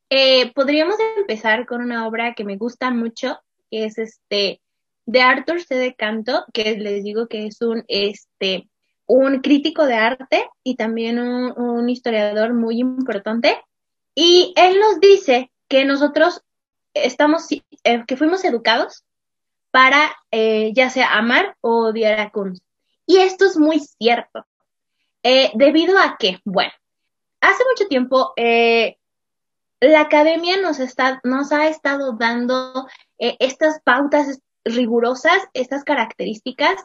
eh, 0.10 0.54
podríamos 0.54 0.96
empezar 1.18 1.66
con 1.66 1.82
una 1.82 2.08
obra 2.08 2.34
que 2.36 2.44
me 2.44 2.58
gusta 2.58 2.92
mucho, 2.92 3.40
que 3.72 3.86
es 3.86 3.98
este, 3.98 4.62
de 5.06 5.22
Arthur 5.22 5.62
C. 5.62 5.76
de 5.76 5.96
Canto, 5.96 6.46
que 6.54 6.78
les 6.78 7.04
digo 7.04 7.28
que 7.28 7.48
es 7.48 7.62
un, 7.62 7.84
este, 7.88 8.70
un 9.06 9.42
crítico 9.42 9.86
de 9.86 9.96
arte 9.96 10.50
y 10.64 10.76
también 10.76 11.20
un, 11.20 11.90
historiador 11.90 12.54
muy 12.54 12.80
importante. 12.80 13.62
Y 14.16 14.54
él 14.56 14.80
nos 14.80 15.00
dice 15.00 15.52
que 15.68 15.86
nosotros 15.86 16.42
estamos, 16.94 17.48
eh, 17.52 18.04
que 18.08 18.18
fuimos 18.18 18.44
educados 18.46 19.04
para 19.72 20.16
eh, 20.32 20.72
ya 20.74 20.90
sea 20.90 21.18
amar 21.18 21.58
o 21.62 21.88
odiar 21.88 22.20
a 22.20 22.30
Kunz. 22.30 22.62
Y 23.06 23.18
esto 23.18 23.46
es 23.46 23.58
muy 23.58 23.80
cierto. 23.80 24.46
Eh, 25.24 25.52
debido 25.56 25.98
a 25.98 26.18
que, 26.18 26.40
bueno, 26.46 26.72
hace 27.42 27.64
mucho 27.70 27.88
tiempo 27.88 28.34
la 29.80 30.02
academia 30.02 30.62
nos, 30.62 30.80
está, 30.80 31.20
nos 31.24 31.52
ha 31.52 31.68
estado 31.68 32.14
dando 32.14 32.88
estas 33.18 33.82
pautas 33.82 34.40
rigurosas, 34.64 35.44
estas 35.54 35.84
características 35.84 36.76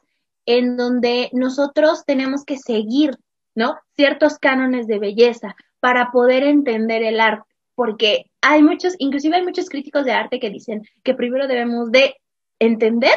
en 0.48 0.78
donde 0.78 1.28
nosotros 1.34 2.04
tenemos 2.06 2.42
que 2.42 2.56
seguir, 2.56 3.10
¿no? 3.54 3.76
Ciertos 3.96 4.38
cánones 4.38 4.86
de 4.86 4.98
belleza 4.98 5.54
para 5.78 6.10
poder 6.10 6.42
entender 6.42 7.02
el 7.02 7.20
arte, 7.20 7.44
porque 7.74 8.30
hay 8.40 8.62
muchos, 8.62 8.94
inclusive 8.98 9.36
hay 9.36 9.42
muchos 9.42 9.68
críticos 9.68 10.06
de 10.06 10.12
arte 10.12 10.40
que 10.40 10.48
dicen 10.48 10.88
que 11.04 11.12
primero 11.12 11.46
debemos 11.48 11.92
de 11.92 12.14
entender 12.58 13.12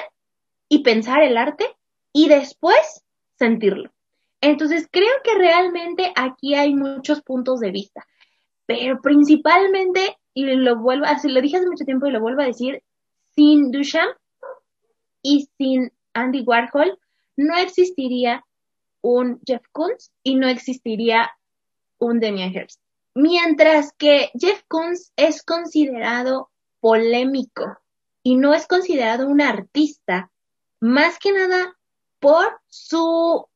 y 0.68 0.84
pensar 0.84 1.24
el 1.24 1.38
arte 1.38 1.66
y 2.12 2.28
después 2.28 3.06
sentirlo. 3.40 3.90
Entonces, 4.42 4.90
creo 4.92 5.14
que 5.24 5.36
realmente 5.36 6.12
aquí 6.18 6.54
hay 6.56 6.76
muchos 6.76 7.22
puntos 7.22 7.62
de 7.62 7.72
vista, 7.72 8.06
pero 8.66 9.02
principalmente, 9.02 10.18
y 10.34 10.44
lo 10.48 10.80
vuelvo, 10.80 11.06
así 11.06 11.30
lo 11.30 11.40
dije 11.40 11.58
hace 11.58 11.68
mucho 11.68 11.86
tiempo 11.86 12.08
y 12.08 12.12
lo 12.12 12.20
vuelvo 12.20 12.42
a 12.42 12.48
decir, 12.48 12.84
sin 13.36 13.72
Duchamp 13.72 14.18
y 15.24 15.48
sin 15.58 15.94
Andy 16.14 16.42
Warhol, 16.42 17.00
no 17.38 17.58
existiría 17.58 18.46
un 19.02 19.40
Jeff 19.46 19.64
Koons 19.72 20.12
y 20.24 20.36
no 20.36 20.48
existiría 20.48 21.32
un 21.98 22.20
Demian 22.20 22.54
Hirst. 22.54 22.80
Mientras 23.14 23.94
que 23.98 24.32
Jeff 24.40 24.62
Koons 24.68 25.12
es 25.16 25.44
considerado 25.44 26.50
polémico 26.80 27.78
y 28.24 28.36
no 28.36 28.54
es 28.54 28.68
considerado 28.68 29.28
un 29.28 29.42
artista, 29.42 30.32
más 30.80 31.20
que 31.20 31.32
nada 31.32 31.78
por 32.20 32.60
su 32.68 33.48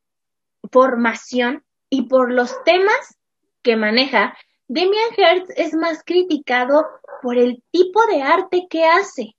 formación 0.72 1.64
y 1.90 2.04
por 2.04 2.32
los 2.32 2.64
temas 2.64 3.18
que 3.62 3.76
maneja, 3.76 4.36
Demian 4.68 5.12
Hirst 5.16 5.52
es 5.56 5.74
más 5.74 6.04
criticado 6.04 6.86
por 7.22 7.38
el 7.38 7.64
tipo 7.72 8.06
de 8.08 8.22
arte 8.22 8.68
que 8.70 8.86
hace. 8.86 9.36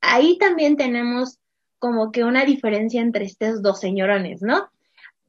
Ahí 0.00 0.38
también 0.38 0.76
tenemos 0.76 1.39
como 1.80 2.12
que 2.12 2.22
una 2.22 2.44
diferencia 2.44 3.00
entre 3.00 3.24
estos 3.24 3.62
dos 3.62 3.80
señorones, 3.80 4.42
¿no? 4.42 4.70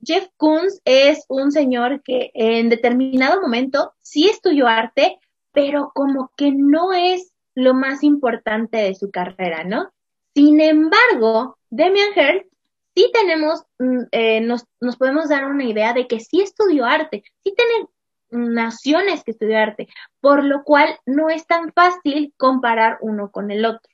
Jeff 0.03 0.27
Koons 0.37 0.81
es 0.85 1.25
un 1.29 1.51
señor 1.51 2.03
que 2.03 2.31
en 2.33 2.69
determinado 2.69 3.41
momento 3.41 3.93
sí 4.01 4.29
estudió 4.29 4.67
arte, 4.67 5.19
pero 5.53 5.91
como 5.93 6.31
que 6.35 6.51
no 6.51 6.93
es 6.93 7.31
lo 7.55 7.73
más 7.73 8.03
importante 8.03 8.77
de 8.77 8.95
su 8.95 9.11
carrera, 9.11 9.63
¿no? 9.63 9.91
Sin 10.35 10.59
embargo, 10.61 11.57
Demian 11.69 12.09
Hirst 12.15 12.51
sí 12.95 13.09
tenemos, 13.13 13.63
mm, 13.79 14.03
eh, 14.11 14.41
nos, 14.41 14.65
nos, 14.79 14.97
podemos 14.97 15.29
dar 15.29 15.45
una 15.45 15.65
idea 15.65 15.93
de 15.93 16.07
que 16.07 16.19
sí 16.19 16.41
estudió 16.41 16.85
arte, 16.85 17.23
sí 17.43 17.53
tiene 17.55 17.87
naciones 18.31 19.23
que 19.23 19.31
estudió 19.31 19.57
arte, 19.57 19.87
por 20.19 20.43
lo 20.43 20.63
cual 20.63 20.97
no 21.05 21.29
es 21.29 21.45
tan 21.45 21.71
fácil 21.73 22.33
comparar 22.37 22.97
uno 23.01 23.31
con 23.31 23.51
el 23.51 23.65
otro. 23.65 23.91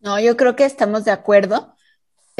No, 0.00 0.18
yo 0.18 0.36
creo 0.36 0.56
que 0.56 0.64
estamos 0.64 1.04
de 1.04 1.10
acuerdo 1.10 1.74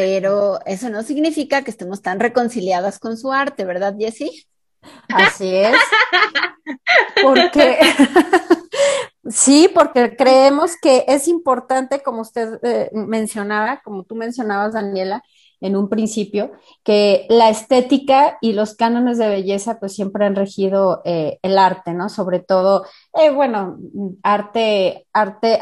pero 0.00 0.60
eso 0.64 0.88
no 0.88 1.02
significa 1.02 1.62
que 1.62 1.70
estemos 1.70 2.00
tan 2.00 2.20
reconciliadas 2.20 2.98
con 2.98 3.18
su 3.18 3.32
arte, 3.32 3.66
¿verdad, 3.66 3.94
Jessie? 3.98 4.46
Así 5.08 5.54
es. 5.54 5.76
Porque 7.22 7.78
Sí, 9.28 9.70
porque 9.74 10.16
creemos 10.16 10.76
que 10.80 11.04
es 11.06 11.28
importante, 11.28 12.02
como 12.02 12.22
usted 12.22 12.58
eh, 12.62 12.90
mencionaba, 12.92 13.82
como 13.84 14.04
tú 14.04 14.14
mencionabas, 14.14 14.72
Daniela, 14.72 15.22
en 15.60 15.76
un 15.76 15.88
principio, 15.88 16.52
que 16.82 17.26
la 17.28 17.48
estética 17.50 18.38
y 18.40 18.52
los 18.52 18.74
cánones 18.74 19.18
de 19.18 19.28
belleza 19.28 19.78
pues 19.78 19.94
siempre 19.94 20.24
han 20.24 20.36
regido 20.36 21.02
eh, 21.04 21.38
el 21.42 21.58
arte, 21.58 21.92
¿no? 21.92 22.08
Sobre 22.08 22.40
todo, 22.40 22.84
eh, 23.14 23.30
bueno, 23.30 23.78
arte, 24.22 25.06
arte 25.12 25.58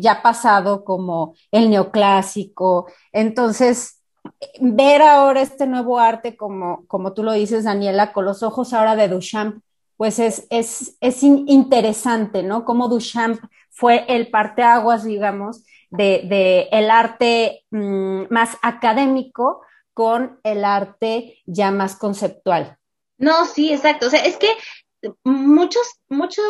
ya 0.00 0.22
pasado 0.22 0.84
como 0.84 1.34
el 1.50 1.70
neoclásico. 1.70 2.86
Entonces, 3.12 4.00
ver 4.60 5.02
ahora 5.02 5.42
este 5.42 5.66
nuevo 5.66 5.98
arte, 5.98 6.36
como, 6.36 6.86
como 6.86 7.12
tú 7.12 7.22
lo 7.22 7.32
dices, 7.32 7.64
Daniela, 7.64 8.12
con 8.12 8.24
los 8.24 8.42
ojos 8.42 8.72
ahora 8.72 8.96
de 8.96 9.08
Duchamp, 9.08 9.62
pues 9.96 10.18
es, 10.18 10.46
es, 10.50 10.96
es 11.00 11.22
interesante, 11.22 12.42
¿no? 12.42 12.64
Cómo 12.64 12.88
Duchamp 12.88 13.38
fue 13.70 14.04
el 14.08 14.30
parteaguas, 14.30 15.04
digamos, 15.04 15.64
de, 15.90 16.22
de 16.24 16.68
el 16.72 16.90
arte 16.90 17.64
mmm, 17.70 18.24
más 18.30 18.56
académico 18.62 19.62
con 19.94 20.40
el 20.44 20.64
arte 20.64 21.38
ya 21.46 21.70
más 21.70 21.96
conceptual. 21.96 22.78
No, 23.18 23.44
sí, 23.44 23.72
exacto. 23.72 24.06
O 24.06 24.10
sea, 24.10 24.24
es 24.24 24.36
que 24.36 24.48
muchos, 25.24 25.82
mucho, 26.08 26.42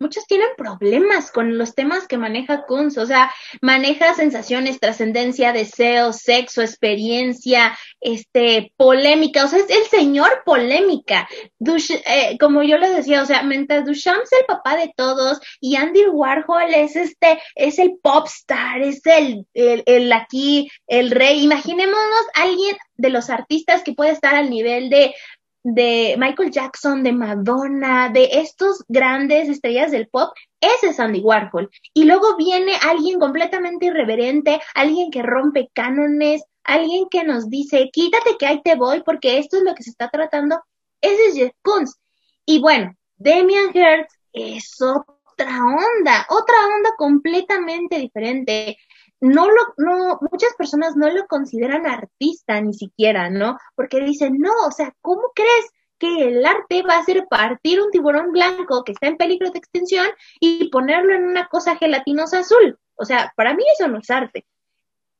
muchos 0.00 0.26
tienen 0.26 0.48
problemas 0.56 1.30
con 1.30 1.58
los 1.58 1.74
temas 1.74 2.08
que 2.08 2.18
maneja 2.18 2.64
Kunz, 2.66 2.98
o 2.98 3.06
sea, 3.06 3.30
maneja 3.60 4.14
sensaciones, 4.14 4.80
trascendencia, 4.80 5.52
deseo, 5.52 6.12
sexo, 6.12 6.62
experiencia, 6.62 7.78
este, 8.00 8.72
polémica, 8.76 9.44
o 9.44 9.48
sea, 9.48 9.60
es 9.60 9.70
el 9.70 9.84
señor 9.84 10.42
polémica. 10.44 11.28
Dush, 11.58 11.92
eh, 11.92 12.36
como 12.40 12.62
yo 12.62 12.78
les 12.78 12.96
decía, 12.96 13.22
o 13.22 13.26
sea, 13.26 13.42
mientras 13.42 13.84
Duchamp 13.84 14.22
es 14.22 14.32
el 14.32 14.46
papá 14.46 14.76
de 14.76 14.92
todos 14.96 15.40
y 15.60 15.76
Andy 15.76 16.06
Warhol 16.06 16.74
es 16.74 16.96
este, 16.96 17.40
es 17.54 17.78
el 17.78 17.98
pop 18.02 18.26
star, 18.26 18.80
es 18.80 19.04
el, 19.04 19.46
el, 19.54 19.82
el 19.86 20.12
aquí, 20.12 20.70
el 20.86 21.10
rey. 21.10 21.44
Imaginémonos 21.44 22.26
alguien 22.34 22.76
de 22.96 23.10
los 23.10 23.30
artistas 23.30 23.82
que 23.82 23.92
puede 23.92 24.12
estar 24.12 24.34
al 24.34 24.50
nivel 24.50 24.90
de 24.90 25.14
de 25.62 26.16
Michael 26.18 26.50
Jackson, 26.50 27.02
de 27.02 27.12
Madonna, 27.12 28.08
de 28.08 28.28
estos 28.32 28.84
grandes 28.88 29.48
estrellas 29.48 29.90
del 29.90 30.08
pop, 30.08 30.32
ese 30.60 30.88
es 30.88 31.00
Andy 31.00 31.20
Warhol. 31.20 31.70
Y 31.94 32.04
luego 32.04 32.36
viene 32.36 32.72
alguien 32.82 33.18
completamente 33.18 33.86
irreverente, 33.86 34.60
alguien 34.74 35.10
que 35.10 35.22
rompe 35.22 35.70
cánones, 35.74 36.42
alguien 36.64 37.08
que 37.10 37.24
nos 37.24 37.48
dice, 37.48 37.90
quítate 37.92 38.36
que 38.38 38.46
ahí 38.46 38.62
te 38.62 38.74
voy 38.74 39.02
porque 39.02 39.38
esto 39.38 39.58
es 39.58 39.62
lo 39.62 39.74
que 39.74 39.82
se 39.82 39.90
está 39.90 40.08
tratando. 40.08 40.60
Ese 41.00 41.26
es 41.26 41.34
Jeff 41.34 41.52
Koons. 41.62 41.98
Y 42.46 42.60
bueno, 42.60 42.94
Damian 43.16 43.70
Hirst 43.74 44.10
es 44.32 44.80
otra 44.80 45.58
onda, 45.64 46.26
otra 46.28 46.54
onda 46.74 46.90
completamente 46.96 47.98
diferente 47.98 48.76
no 49.20 49.48
lo, 49.48 49.74
no, 49.76 50.18
muchas 50.30 50.54
personas 50.56 50.96
no 50.96 51.10
lo 51.10 51.26
consideran 51.26 51.86
artista 51.86 52.60
ni 52.60 52.72
siquiera, 52.72 53.28
¿no? 53.30 53.58
Porque 53.74 54.00
dicen, 54.00 54.38
no, 54.38 54.52
o 54.66 54.72
sea, 54.72 54.94
¿cómo 55.02 55.32
crees 55.34 55.66
que 55.98 56.28
el 56.28 56.44
arte 56.46 56.82
va 56.82 56.96
a 56.96 57.04
ser 57.04 57.26
partir 57.28 57.80
un 57.82 57.90
tiburón 57.90 58.32
blanco 58.32 58.82
que 58.82 58.92
está 58.92 59.08
en 59.08 59.18
peligro 59.18 59.50
de 59.50 59.58
extinción 59.58 60.06
y 60.40 60.70
ponerlo 60.70 61.14
en 61.14 61.24
una 61.24 61.48
cosa 61.48 61.76
gelatinosa 61.76 62.38
azul? 62.38 62.78
O 62.96 63.04
sea, 63.04 63.32
para 63.36 63.54
mí 63.54 63.62
eso 63.78 63.88
no 63.88 63.98
es 63.98 64.10
arte. 64.10 64.46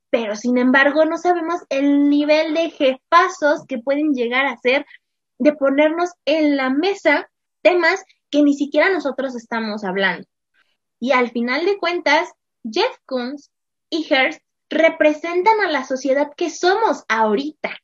Pero 0.09 0.35
sin 0.35 0.59
embargo, 0.59 1.05
no 1.05 1.19
sabemos 1.19 1.61
el 1.69 2.09
nivel 2.09 2.55
de 2.55 2.71
jefazos 2.71 3.65
que 3.69 3.79
pueden 3.79 4.15
llegar 4.15 4.47
a 4.47 4.57
ser 4.57 4.87
de 5.39 5.53
ponernos 5.53 6.11
en 6.25 6.57
la 6.57 6.71
mesa 6.71 7.31
temas 7.63 8.03
que 8.31 8.43
ni 8.43 8.55
siquiera 8.55 8.91
nosotros 8.91 9.37
estamos 9.37 9.85
hablando. 9.85 10.27
Y 10.99 11.13
al 11.13 11.31
final 11.31 11.65
de 11.65 11.79
cuentas, 11.79 12.31
Jeff 12.65 12.97
Koons 13.07 13.51
y 13.91 14.05
Hearst 14.05 14.41
representan 14.71 15.61
a 15.61 15.71
la 15.71 15.85
sociedad 15.85 16.31
que 16.37 16.49
somos 16.49 17.05
ahorita. 17.09 17.77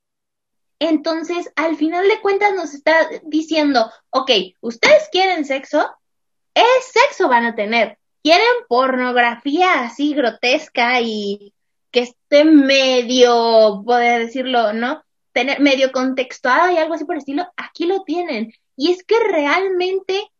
Entonces, 0.78 1.50
al 1.56 1.76
final 1.76 2.06
de 2.06 2.20
cuentas 2.20 2.54
nos 2.54 2.74
está 2.74 3.08
diciendo, 3.24 3.90
ok, 4.10 4.30
ustedes 4.60 5.08
quieren 5.10 5.44
sexo, 5.44 5.90
es 6.54 6.64
sexo 6.92 7.28
van 7.28 7.44
a 7.44 7.54
tener. 7.54 7.98
Quieren 8.22 8.46
pornografía 8.68 9.82
así 9.82 10.14
grotesca 10.14 11.00
y 11.00 11.52
que 11.90 12.00
esté 12.00 12.44
medio, 12.44 13.82
poder 13.84 14.26
decirlo, 14.26 14.72
¿no? 14.72 15.02
Tener 15.32 15.60
medio 15.60 15.92
contextuado 15.92 16.70
y 16.72 16.78
algo 16.78 16.94
así 16.94 17.04
por 17.04 17.14
el 17.14 17.20
estilo, 17.20 17.46
aquí 17.56 17.86
lo 17.86 18.02
tienen. 18.02 18.52
Y 18.76 18.92
es 18.92 19.02
que 19.04 19.18
realmente 19.20 20.30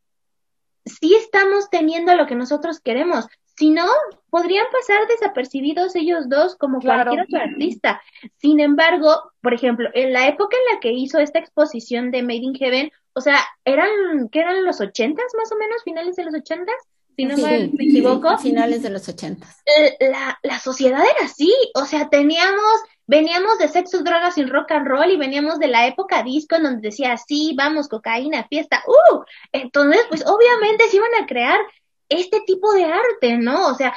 sí 0.84 1.14
estamos 1.14 1.70
teniendo 1.70 2.14
lo 2.14 2.26
que 2.26 2.34
nosotros 2.34 2.80
queremos. 2.80 3.26
Si 3.56 3.70
no, 3.70 3.86
podrían 4.28 4.66
pasar 4.70 5.06
desapercibidos 5.08 5.96
ellos 5.96 6.28
dos 6.28 6.56
como 6.56 6.80
cualquier 6.80 7.22
otro 7.22 7.38
artista. 7.38 8.02
Sin 8.36 8.60
embargo, 8.60 9.32
por 9.40 9.54
ejemplo, 9.54 9.88
en 9.94 10.12
la 10.12 10.28
época 10.28 10.56
en 10.56 10.74
la 10.74 10.80
que 10.80 10.92
hizo 10.92 11.18
esta 11.18 11.38
exposición 11.38 12.10
de 12.10 12.22
Made 12.22 12.36
in 12.36 12.54
Heaven, 12.54 12.92
o 13.14 13.20
sea, 13.20 13.38
eran, 13.64 14.28
¿qué 14.30 14.40
eran 14.40 14.64
los 14.64 14.80
ochentas 14.80 15.26
más 15.38 15.50
o 15.52 15.56
menos, 15.56 15.82
finales 15.84 16.16
de 16.16 16.24
los 16.24 16.34
ochentas? 16.34 16.74
Si 17.16 17.24
no 17.24 17.36
me 17.38 17.64
equivoco. 17.64 18.36
finales 18.36 18.82
de 18.82 18.90
los 18.90 19.08
ochentas. 19.08 19.62
La, 20.00 20.38
la 20.42 20.58
sociedad 20.58 21.00
era 21.02 21.24
así, 21.24 21.50
o 21.74 21.86
sea, 21.86 22.10
teníamos 22.10 22.82
veníamos 23.06 23.58
de 23.58 23.68
sexo, 23.68 24.02
drogas 24.02 24.36
y 24.36 24.44
rock 24.44 24.72
and 24.72 24.86
roll 24.86 25.10
y 25.10 25.16
veníamos 25.16 25.58
de 25.58 25.68
la 25.68 25.86
época 25.86 26.22
disco 26.22 26.56
en 26.56 26.64
donde 26.64 26.88
decía, 26.88 27.16
sí, 27.16 27.54
vamos, 27.56 27.88
cocaína, 27.88 28.46
fiesta, 28.48 28.82
¡uh! 28.86 29.22
Entonces, 29.52 30.02
pues 30.08 30.24
obviamente 30.26 30.88
se 30.88 30.96
iban 30.96 31.14
a 31.22 31.26
crear 31.26 31.60
este 32.08 32.40
tipo 32.46 32.72
de 32.72 32.84
arte, 32.84 33.38
¿no? 33.38 33.68
O 33.68 33.74
sea, 33.74 33.94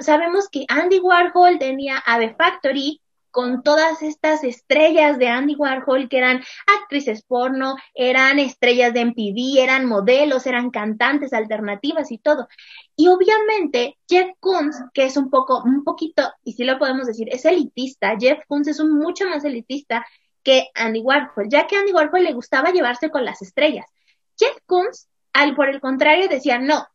sabemos 0.00 0.48
que 0.48 0.64
Andy 0.68 1.00
Warhol 1.00 1.58
tenía 1.58 2.02
a 2.04 2.18
The 2.18 2.34
Factory 2.34 3.00
con 3.30 3.62
todas 3.62 4.02
estas 4.02 4.44
estrellas 4.44 5.18
de 5.18 5.28
Andy 5.28 5.54
Warhol 5.54 6.08
que 6.08 6.18
eran 6.18 6.42
actrices 6.80 7.22
porno, 7.22 7.76
eran 7.94 8.38
estrellas 8.38 8.92
de 8.92 9.04
MTV, 9.04 9.62
eran 9.62 9.86
modelos, 9.86 10.46
eran 10.46 10.70
cantantes 10.70 11.32
alternativas 11.32 12.10
y 12.10 12.18
todo. 12.18 12.48
Y 12.96 13.08
obviamente 13.08 13.98
Jeff 14.08 14.30
Koons, 14.40 14.82
que 14.92 15.04
es 15.04 15.16
un 15.16 15.30
poco, 15.30 15.62
un 15.62 15.84
poquito, 15.84 16.22
y 16.44 16.54
si 16.54 16.64
lo 16.64 16.78
podemos 16.78 17.06
decir, 17.06 17.28
es 17.30 17.44
elitista, 17.44 18.16
Jeff 18.18 18.40
Koons 18.48 18.68
es 18.68 18.80
un 18.80 18.98
mucho 18.98 19.28
más 19.28 19.44
elitista 19.44 20.04
que 20.42 20.68
Andy 20.74 21.00
Warhol, 21.00 21.48
ya 21.48 21.66
que 21.66 21.76
Andy 21.76 21.92
Warhol 21.92 22.24
le 22.24 22.32
gustaba 22.32 22.72
llevarse 22.72 23.10
con 23.10 23.24
las 23.24 23.42
estrellas. 23.42 23.86
Jeff 24.36 24.56
Koons, 24.66 25.08
al 25.32 25.54
por 25.54 25.68
el 25.68 25.80
contrario, 25.80 26.28
decía, 26.28 26.58
no, 26.58 26.86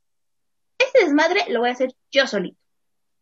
este 0.78 1.06
desmadre 1.06 1.46
lo 1.50 1.60
voy 1.62 1.70
a 1.70 1.74
hacer 1.74 1.94
yo 2.12 2.28
solito. 2.28 2.58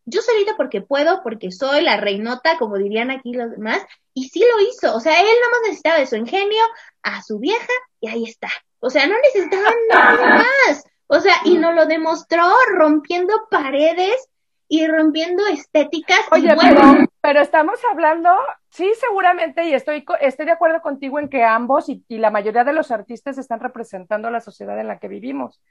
Yo 0.06 0.20
solito 0.20 0.52
porque 0.56 0.82
puedo, 0.82 1.22
porque 1.22 1.50
soy 1.50 1.82
la 1.82 1.96
reinota, 1.96 2.58
como 2.58 2.76
dirían 2.76 3.10
aquí 3.10 3.32
los 3.32 3.50
demás, 3.50 3.82
y 4.12 4.28
sí 4.28 4.40
lo 4.40 4.60
hizo. 4.60 4.94
O 4.94 5.00
sea, 5.00 5.18
él 5.18 5.26
nomás 5.44 5.60
necesitaba 5.62 5.98
de 5.98 6.06
su 6.06 6.16
ingenio, 6.16 6.62
a 7.02 7.22
su 7.22 7.38
vieja, 7.38 7.72
y 8.00 8.08
ahí 8.08 8.24
está. 8.24 8.48
O 8.80 8.90
sea, 8.90 9.06
no 9.06 9.14
necesitaba 9.22 9.70
nada 9.90 10.26
más. 10.36 10.84
O 11.06 11.20
sea, 11.20 11.34
y 11.44 11.56
nos 11.56 11.74
lo 11.74 11.86
demostró 11.86 12.42
rompiendo 12.72 13.46
paredes 13.50 14.28
y 14.68 14.86
rompiendo 14.86 15.46
estéticas. 15.46 16.20
Oye, 16.32 16.54
pero, 16.60 17.06
pero, 17.20 17.40
estamos 17.40 17.80
hablando, 17.90 18.30
sí, 18.70 18.90
seguramente, 19.00 19.64
y 19.64 19.74
estoy, 19.74 20.04
estoy 20.20 20.46
de 20.46 20.52
acuerdo 20.52 20.82
contigo 20.82 21.18
en 21.18 21.28
que 21.28 21.44
ambos 21.44 21.88
y, 21.88 22.04
y 22.08 22.18
la 22.18 22.30
mayoría 22.30 22.64
de 22.64 22.72
los 22.72 22.90
artistas 22.90 23.38
están 23.38 23.60
representando 23.60 24.30
la 24.30 24.40
sociedad 24.40 24.78
en 24.78 24.88
la 24.88 24.98
que 24.98 25.08
vivimos. 25.08 25.62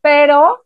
Pero 0.00 0.64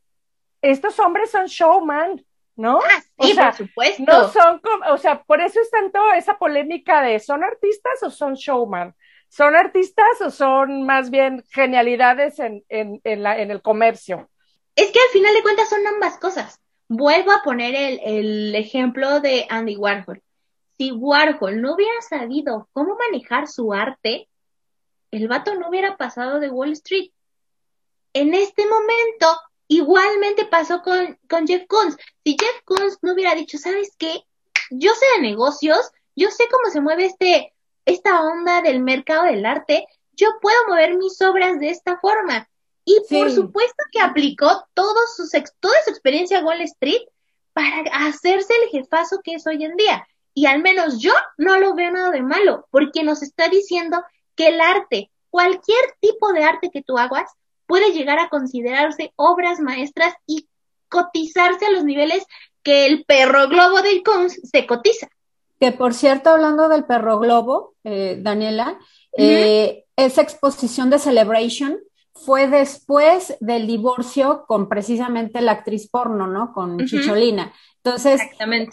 estos 0.62 0.98
hombres 1.00 1.30
son 1.30 1.46
showman, 1.46 2.24
¿no? 2.56 2.78
Ah, 2.78 3.02
sí, 3.20 3.34
por 3.34 3.54
supuesto. 3.54 4.04
No 4.06 4.28
son 4.30 4.60
como, 4.60 4.92
o 4.92 4.96
sea, 4.96 5.22
por 5.22 5.40
eso 5.40 5.60
es 5.60 5.70
tanto 5.70 5.98
esa 6.12 6.38
polémica 6.38 7.02
de 7.02 7.18
¿son 7.18 7.44
artistas 7.44 8.02
o 8.02 8.10
son 8.10 8.34
showman? 8.34 8.94
¿Son 9.28 9.56
artistas 9.56 10.20
o 10.20 10.30
son 10.30 10.84
más 10.84 11.10
bien 11.10 11.42
genialidades 11.50 12.38
en, 12.38 12.64
en, 12.68 13.00
en, 13.04 13.22
la, 13.22 13.38
en 13.38 13.50
el 13.50 13.62
comercio? 13.62 14.28
Es 14.76 14.90
que 14.90 15.00
al 15.00 15.08
final 15.08 15.34
de 15.34 15.42
cuentas 15.42 15.68
son 15.68 15.86
ambas 15.86 16.18
cosas. 16.18 16.60
Vuelvo 16.88 17.32
a 17.32 17.42
poner 17.42 17.74
el, 17.74 18.00
el 18.04 18.54
ejemplo 18.54 19.20
de 19.20 19.46
Andy 19.48 19.76
Warhol. 19.76 20.22
Si 20.76 20.92
Warhol 20.92 21.62
no 21.62 21.74
hubiera 21.74 22.00
sabido 22.02 22.68
cómo 22.72 22.96
manejar 22.96 23.48
su 23.48 23.72
arte, 23.72 24.28
el 25.10 25.28
vato 25.28 25.54
no 25.54 25.68
hubiera 25.68 25.96
pasado 25.96 26.38
de 26.38 26.50
Wall 26.50 26.72
Street. 26.72 27.10
En 28.12 28.34
este 28.34 28.64
momento, 28.66 29.40
Igualmente 29.68 30.44
pasó 30.46 30.82
con, 30.82 31.18
con 31.28 31.46
Jeff 31.46 31.66
Koons. 31.66 31.96
Si 32.24 32.36
Jeff 32.38 32.62
Koons 32.64 32.98
no 33.02 33.12
hubiera 33.12 33.34
dicho, 33.34 33.58
¿sabes 33.58 33.94
qué? 33.98 34.24
Yo 34.70 34.92
sé 34.94 35.06
de 35.16 35.22
negocios, 35.22 35.90
yo 36.14 36.30
sé 36.30 36.44
cómo 36.50 36.70
se 36.70 36.80
mueve 36.80 37.06
este, 37.06 37.54
esta 37.84 38.22
onda 38.22 38.62
del 38.62 38.80
mercado 38.80 39.24
del 39.24 39.46
arte, 39.46 39.86
yo 40.12 40.28
puedo 40.40 40.56
mover 40.68 40.96
mis 40.96 41.20
obras 41.22 41.58
de 41.58 41.70
esta 41.70 41.98
forma. 41.98 42.48
Y 42.84 43.00
por 43.08 43.30
supuesto 43.30 43.84
que 43.92 44.00
aplicó 44.00 44.66
todos 44.74 45.16
sus, 45.16 45.30
toda 45.60 45.74
su 45.84 45.90
experiencia 45.90 46.40
a 46.40 46.44
Wall 46.44 46.62
Street 46.62 47.02
para 47.52 47.82
hacerse 48.06 48.52
el 48.62 48.70
jefazo 48.70 49.20
que 49.22 49.34
es 49.34 49.46
hoy 49.46 49.64
en 49.64 49.76
día. 49.76 50.06
Y 50.34 50.46
al 50.46 50.62
menos 50.62 50.98
yo 50.98 51.12
no 51.36 51.58
lo 51.58 51.74
veo 51.74 51.90
nada 51.90 52.10
de 52.10 52.22
malo, 52.22 52.66
porque 52.70 53.04
nos 53.04 53.22
está 53.22 53.48
diciendo 53.48 54.02
que 54.34 54.48
el 54.48 54.60
arte, 54.60 55.10
cualquier 55.30 55.94
tipo 56.00 56.32
de 56.32 56.44
arte 56.44 56.70
que 56.72 56.82
tú 56.82 56.98
hagas, 56.98 57.30
puede 57.72 57.92
llegar 57.92 58.18
a 58.18 58.28
considerarse 58.28 59.14
obras 59.16 59.58
maestras 59.58 60.12
y 60.26 60.46
cotizarse 60.90 61.64
a 61.64 61.70
los 61.70 61.84
niveles 61.84 62.22
que 62.62 62.84
el 62.84 63.06
perro 63.06 63.48
globo 63.48 63.80
del 63.80 64.02
Kunz 64.02 64.38
se 64.42 64.66
cotiza. 64.66 65.08
Que 65.58 65.72
por 65.72 65.94
cierto, 65.94 66.28
hablando 66.28 66.68
del 66.68 66.84
perro 66.84 67.18
globo, 67.18 67.72
eh, 67.82 68.18
Daniela, 68.20 68.78
eh, 69.16 69.86
esa 69.96 70.20
exposición 70.20 70.90
de 70.90 70.98
Celebration 70.98 71.78
fue 72.12 72.46
después 72.46 73.38
del 73.40 73.66
divorcio 73.66 74.44
con 74.46 74.68
precisamente 74.68 75.40
la 75.40 75.52
actriz 75.52 75.88
porno, 75.88 76.26
¿no? 76.26 76.52
Con 76.52 76.84
Chicholina. 76.84 77.54
Entonces, 77.82 78.20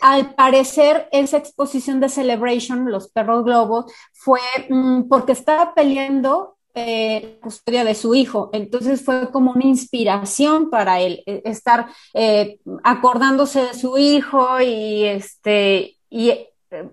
al 0.01 0.35
parecer, 0.35 1.07
esa 1.13 1.37
exposición 1.37 2.01
de 2.01 2.09
Celebration, 2.09 2.91
los 2.91 3.07
perros 3.07 3.45
globos, 3.45 3.93
fue 4.11 4.41
mm, 4.69 5.07
porque 5.07 5.31
estaba 5.31 5.73
peleando 5.73 6.57
eh, 6.79 7.35
la 7.35 7.41
custodia 7.41 7.83
de 7.83 7.95
su 7.95 8.15
hijo. 8.15 8.49
Entonces 8.53 9.03
fue 9.03 9.31
como 9.31 9.51
una 9.51 9.65
inspiración 9.65 10.69
para 10.69 10.99
él, 10.99 11.23
eh, 11.25 11.41
estar 11.45 11.87
eh, 12.13 12.59
acordándose 12.83 13.61
de 13.61 13.73
su 13.73 13.97
hijo 13.97 14.61
y 14.61 15.05
este 15.05 15.97
y 16.09 16.33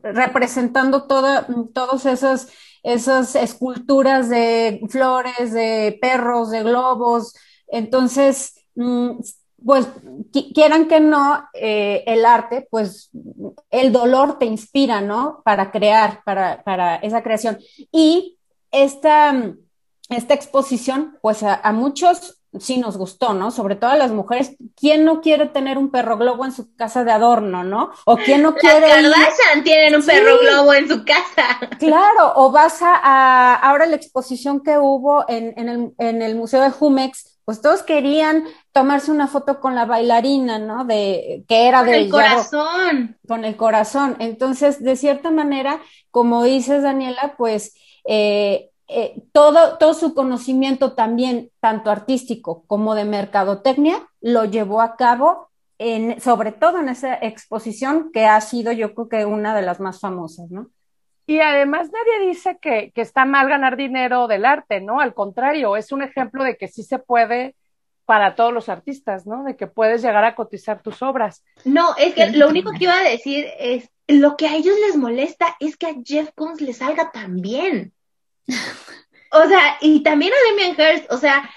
representando 0.03 1.05
toda, 1.07 1.47
todos 1.73 2.07
esos 2.07 2.49
esas 2.83 3.35
esculturas 3.35 4.29
de 4.29 4.81
flores, 4.89 5.53
de 5.53 5.99
perros, 6.01 6.51
de 6.51 6.63
globos. 6.63 7.35
Entonces, 7.67 8.55
mm, 8.77 9.19
pues 9.65 9.89
quieran 10.55 10.87
que 10.87 11.01
no, 11.01 11.49
el 11.53 12.25
arte, 12.25 12.69
pues 12.71 13.11
el 13.71 13.91
dolor 13.91 14.39
te 14.39 14.47
inspira, 14.47 15.01
¿no? 15.01 15.43
Para 15.45 15.73
crear, 15.73 16.23
para, 16.25 16.63
para 16.63 16.97
esa 16.97 17.23
creación. 17.25 17.59
Y 17.91 18.37
esta, 18.71 19.55
esta 20.09 20.35
exposición, 20.35 21.19
pues 21.21 21.43
a, 21.43 21.61
muchos 21.73 22.39
sí 22.59 22.79
nos 22.79 22.97
gustó, 22.97 23.35
¿no? 23.35 23.51
Sobre 23.51 23.77
todo 23.77 23.91
a 23.91 23.97
las 23.97 24.13
mujeres. 24.13 24.57
¿Quién 24.77 25.05
no 25.05 25.21
quiere 25.21 25.47
tener 25.47 25.79
un 25.79 25.91
perro 25.91 26.17
globo 26.17 26.45
en 26.45 26.53
su 26.53 26.75
casa 26.75 27.05
de 27.05 27.13
adorno, 27.13 27.65
no? 27.65 27.91
O 28.05 28.17
quién 28.17 28.43
no 28.43 28.55
quiere. 28.55 29.03
Las 29.03 29.13
Kardashian 29.13 29.65
tienen 29.65 29.97
un 29.97 30.07
perro 30.07 30.39
globo 30.39 30.75
en 30.75 30.89
su 30.89 31.05
casa. 31.05 31.59
Claro, 31.79 32.33
o 32.37 32.51
vas 32.51 32.81
a, 32.81 33.55
ahora 33.55 33.87
la 33.87 33.97
exposición 33.97 34.63
que 34.63 34.79
hubo 34.79 35.25
en, 35.29 35.53
en, 35.59 35.69
el, 35.69 35.95
en 35.99 36.23
el 36.23 36.35
Museo 36.37 36.63
de 36.63 36.71
Jumex, 36.71 37.39
pues 37.45 37.61
todos 37.61 37.83
querían 37.83 38.45
tomarse 38.73 39.11
una 39.11 39.29
foto 39.29 39.61
con 39.61 39.75
la 39.75 39.85
bailarina, 39.85 40.59
¿no? 40.59 40.85
De 40.85 41.45
que 41.47 41.69
era 41.69 41.81
con 41.81 41.89
de 41.89 41.99
el 41.99 42.11
corazón. 42.11 43.19
con 43.29 43.45
el 43.45 43.57
corazón. 43.57 44.17
Entonces, 44.19 44.83
de 44.83 44.97
cierta 44.97 45.31
manera, 45.31 45.81
como 46.11 46.43
dices, 46.43 46.83
Daniela, 46.83 47.35
pues 47.37 47.75
eh, 48.05 48.71
eh, 48.89 49.23
todo, 49.33 49.79
todo 49.79 49.95
su 49.95 50.15
conocimiento 50.15 50.93
también, 50.93 51.51
tanto 51.61 51.91
artístico 51.91 52.65
como 52.67 52.95
de 52.95 53.05
mercadotecnia, 53.05 54.09
lo 54.21 54.45
llevó 54.45 54.81
a 54.81 54.97
cabo 54.97 55.51
en, 55.79 56.21
sobre 56.21 56.53
todo 56.53 56.79
en 56.79 56.89
esa 56.89 57.15
exposición 57.15 58.11
que 58.13 58.27
ha 58.27 58.41
sido 58.41 58.73
yo 58.73 58.95
creo 58.95 59.09
que 59.09 59.25
una 59.25 59.55
de 59.55 59.63
las 59.63 59.81
más 59.81 60.01
famosas, 60.01 60.51
¿no? 60.51 60.71
Y 61.29 61.41
además 61.41 61.91
nadie 61.93 62.29
dice 62.29 62.59
que, 62.63 62.93
que 62.95 63.01
está 63.01 63.25
mal 63.25 63.49
ganar 63.49 63.77
dinero 63.77 64.29
del 64.29 64.45
arte, 64.45 64.81
¿no? 64.81 65.01
Al 65.01 65.13
contrario, 65.13 65.77
es 65.77 65.91
un 65.91 66.03
ejemplo 66.03 66.45
de 66.45 66.57
que 66.57 66.69
sí 66.69 66.85
se 66.85 67.01
puede 67.01 67.57
para 68.05 68.37
todos 68.37 68.55
los 68.55 68.69
artistas, 68.69 69.27
¿no? 69.27 69.43
De 69.43 69.57
que 69.57 69.67
puedes 69.67 70.01
llegar 70.01 70.25
a 70.25 70.37
cotizar 70.37 70.81
tus 70.81 71.03
obras. 71.03 71.45
No, 71.65 71.97
es 71.99 72.15
que 72.15 72.31
lo 72.31 72.49
único 72.49 72.71
que 72.71 72.85
iba 72.85 72.97
a 72.97 73.03
decir 73.03 73.47
es, 73.59 73.91
lo 74.07 74.37
que 74.37 74.47
a 74.47 74.55
ellos 74.55 74.77
les 74.87 74.97
molesta 74.97 75.57
es 75.59 75.77
que 75.77 75.87
a 75.87 75.95
Jeff 76.05 76.31
Koons 76.37 76.61
le 76.61 76.73
salga 76.73 77.11
tan 77.11 77.41
bien. 77.41 77.93
O 79.33 79.49
sea, 79.49 79.77
y 79.81 80.03
también 80.03 80.33
a 80.33 80.51
Demian 80.51 80.77
Hirst, 80.79 81.13
o 81.13 81.19
sea, 81.19 81.51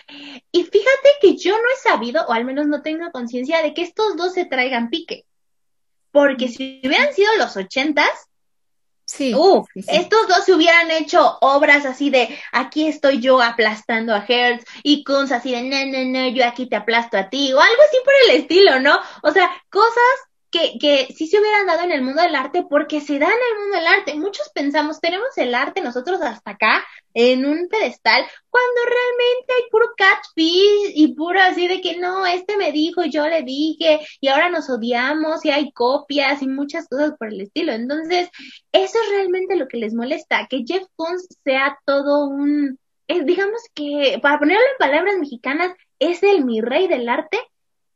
y 0.51 0.63
fíjate 0.63 1.09
que 1.21 1.37
yo 1.37 1.55
no 1.55 1.63
he 1.73 1.89
sabido, 1.89 2.25
o 2.27 2.33
al 2.33 2.43
menos 2.43 2.67
no 2.67 2.81
tengo 2.81 3.09
conciencia 3.11 3.61
de 3.61 3.73
que 3.73 3.83
estos 3.83 4.17
dos 4.17 4.33
se 4.33 4.45
traigan 4.45 4.89
pique. 4.89 5.25
Porque 6.11 6.47
si 6.47 6.81
hubieran 6.83 7.13
sido 7.13 7.35
los 7.37 7.55
ochentas, 7.55 8.09
Sí, 9.05 9.33
uh, 9.33 9.65
estos 9.75 10.27
dos 10.27 10.45
se 10.45 10.53
hubieran 10.53 10.91
hecho 10.91 11.39
obras 11.41 11.83
así 11.87 12.11
de 12.11 12.39
aquí 12.51 12.87
estoy 12.87 13.19
yo 13.19 13.41
aplastando 13.41 14.13
a 14.13 14.23
Hertz 14.27 14.65
y 14.83 15.03
Kunz 15.03 15.31
así 15.31 15.49
de 15.49 15.63
no, 15.63 15.83
no, 15.87 16.05
no, 16.05 16.27
yo 16.29 16.45
aquí 16.45 16.67
te 16.67 16.75
aplasto 16.75 17.17
a 17.17 17.27
ti 17.27 17.51
o 17.51 17.59
algo 17.59 17.81
así 17.87 17.97
por 18.05 18.13
el 18.25 18.41
estilo, 18.41 18.79
¿no? 18.79 18.99
O 19.23 19.31
sea, 19.31 19.49
cosas 19.71 20.28
que, 20.51 20.77
que 20.79 21.13
sí 21.15 21.27
se 21.27 21.39
hubieran 21.39 21.67
dado 21.67 21.83
en 21.83 21.91
el 21.91 22.01
mundo 22.01 22.21
del 22.21 22.35
arte 22.35 22.65
porque 22.69 23.01
se 23.01 23.19
da 23.19 23.27
en 23.27 23.31
el 23.31 23.59
mundo 23.59 23.77
del 23.77 23.87
arte. 23.87 24.15
Muchos 24.15 24.49
pensamos, 24.53 24.99
tenemos 24.99 25.37
el 25.37 25.53
arte 25.53 25.81
nosotros 25.81 26.21
hasta 26.21 26.51
acá 26.51 26.83
en 27.13 27.45
un 27.45 27.67
pedestal, 27.67 28.23
cuando 28.49 28.81
realmente 28.85 29.53
hay 29.53 29.69
puro 29.71 29.87
catfish 29.97 30.91
y 30.93 31.15
puro 31.15 31.41
así 31.41 31.67
de 31.67 31.81
que 31.81 31.97
no, 31.97 32.25
este 32.25 32.55
me 32.55 32.71
dijo 32.71 33.03
yo 33.05 33.27
le 33.27 33.41
dije 33.41 33.99
y 34.21 34.27
ahora 34.27 34.49
nos 34.49 34.69
odiamos 34.69 35.43
y 35.43 35.49
hay 35.49 35.71
copias 35.71 36.41
y 36.41 36.47
muchas 36.47 36.87
cosas 36.87 37.13
por 37.17 37.29
el 37.29 37.41
estilo. 37.41 37.73
Entonces, 37.73 38.29
eso 38.71 38.97
es 39.03 39.09
realmente 39.11 39.55
lo 39.55 39.67
que 39.67 39.77
les 39.77 39.93
molesta, 39.93 40.47
que 40.49 40.63
Jeff 40.65 40.83
Koons 40.95 41.27
sea 41.43 41.77
todo 41.85 42.27
un, 42.27 42.79
eh, 43.07 43.23
digamos 43.23 43.61
que, 43.73 44.19
para 44.21 44.39
ponerlo 44.39 44.63
en 44.63 44.77
palabras 44.77 45.17
mexicanas, 45.19 45.73
es 45.99 46.23
el 46.23 46.45
mi 46.45 46.61
rey 46.61 46.87
del 46.87 47.09
arte 47.09 47.39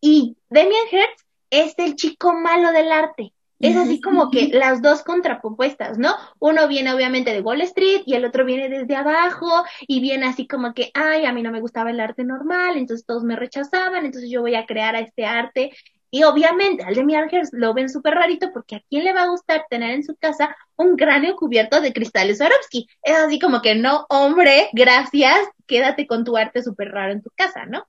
y 0.02 0.36
Demian 0.50 0.88
Hertz 0.92 1.23
es 1.54 1.76
el 1.78 1.96
chico 1.96 2.34
malo 2.34 2.72
del 2.72 2.92
arte. 2.92 3.34
Es 3.60 3.78
así 3.78 4.02
como 4.02 4.30
que 4.30 4.50
las 4.50 4.82
dos 4.82 5.04
contrapuestas, 5.04 5.98
¿no? 5.98 6.14
Uno 6.40 6.68
viene 6.68 6.94
obviamente 6.94 7.32
de 7.32 7.40
Wall 7.40 7.62
Street 7.62 8.02
y 8.06 8.16
el 8.16 8.26
otro 8.26 8.44
viene 8.44 8.68
desde 8.68 8.94
abajo 8.94 9.64
y 9.88 10.02
viene 10.02 10.26
así 10.26 10.48
como 10.48 10.74
que, 10.74 10.92
ay, 10.94 11.26
a 11.26 11.32
mí 11.32 11.42
no 11.42 11.52
me 11.52 11.62
gustaba 11.62 11.92
el 11.92 12.02
arte 12.02 12.26
normal, 12.26 12.76
entonces 12.76 13.06
todos 13.06 13.24
me 13.24 13.38
rechazaban, 13.38 14.06
entonces 14.06 14.30
yo 14.30 14.42
voy 14.42 14.56
a 14.56 14.66
crear 14.66 14.98
a 14.98 15.00
este 15.00 15.26
arte. 15.26 15.72
Y 16.12 16.24
obviamente 16.26 16.84
al 16.84 16.94
de 16.94 17.28
Hearst 17.32 17.54
lo 17.54 17.74
ven 17.74 17.90
súper 17.90 18.16
rarito 18.16 18.52
porque 18.52 18.76
a 18.76 18.84
quién 18.90 19.06
le 19.06 19.14
va 19.14 19.24
a 19.24 19.30
gustar 19.30 19.66
tener 19.70 19.92
en 19.92 20.04
su 20.04 20.16
casa 20.18 20.56
un 20.76 20.98
cráneo 20.98 21.38
cubierto 21.38 21.80
de 21.80 21.94
cristales 21.94 22.40
Swarovski. 22.40 22.88
Es 23.02 23.16
así 23.16 23.40
como 23.40 23.62
que 23.62 23.76
no, 23.76 24.06
hombre, 24.10 24.70
gracias, 24.74 25.38
quédate 25.68 26.06
con 26.06 26.26
tu 26.26 26.36
arte 26.36 26.62
súper 26.62 26.90
raro 26.90 27.14
en 27.14 27.22
tu 27.22 27.30
casa, 27.34 27.66
¿no? 27.66 27.88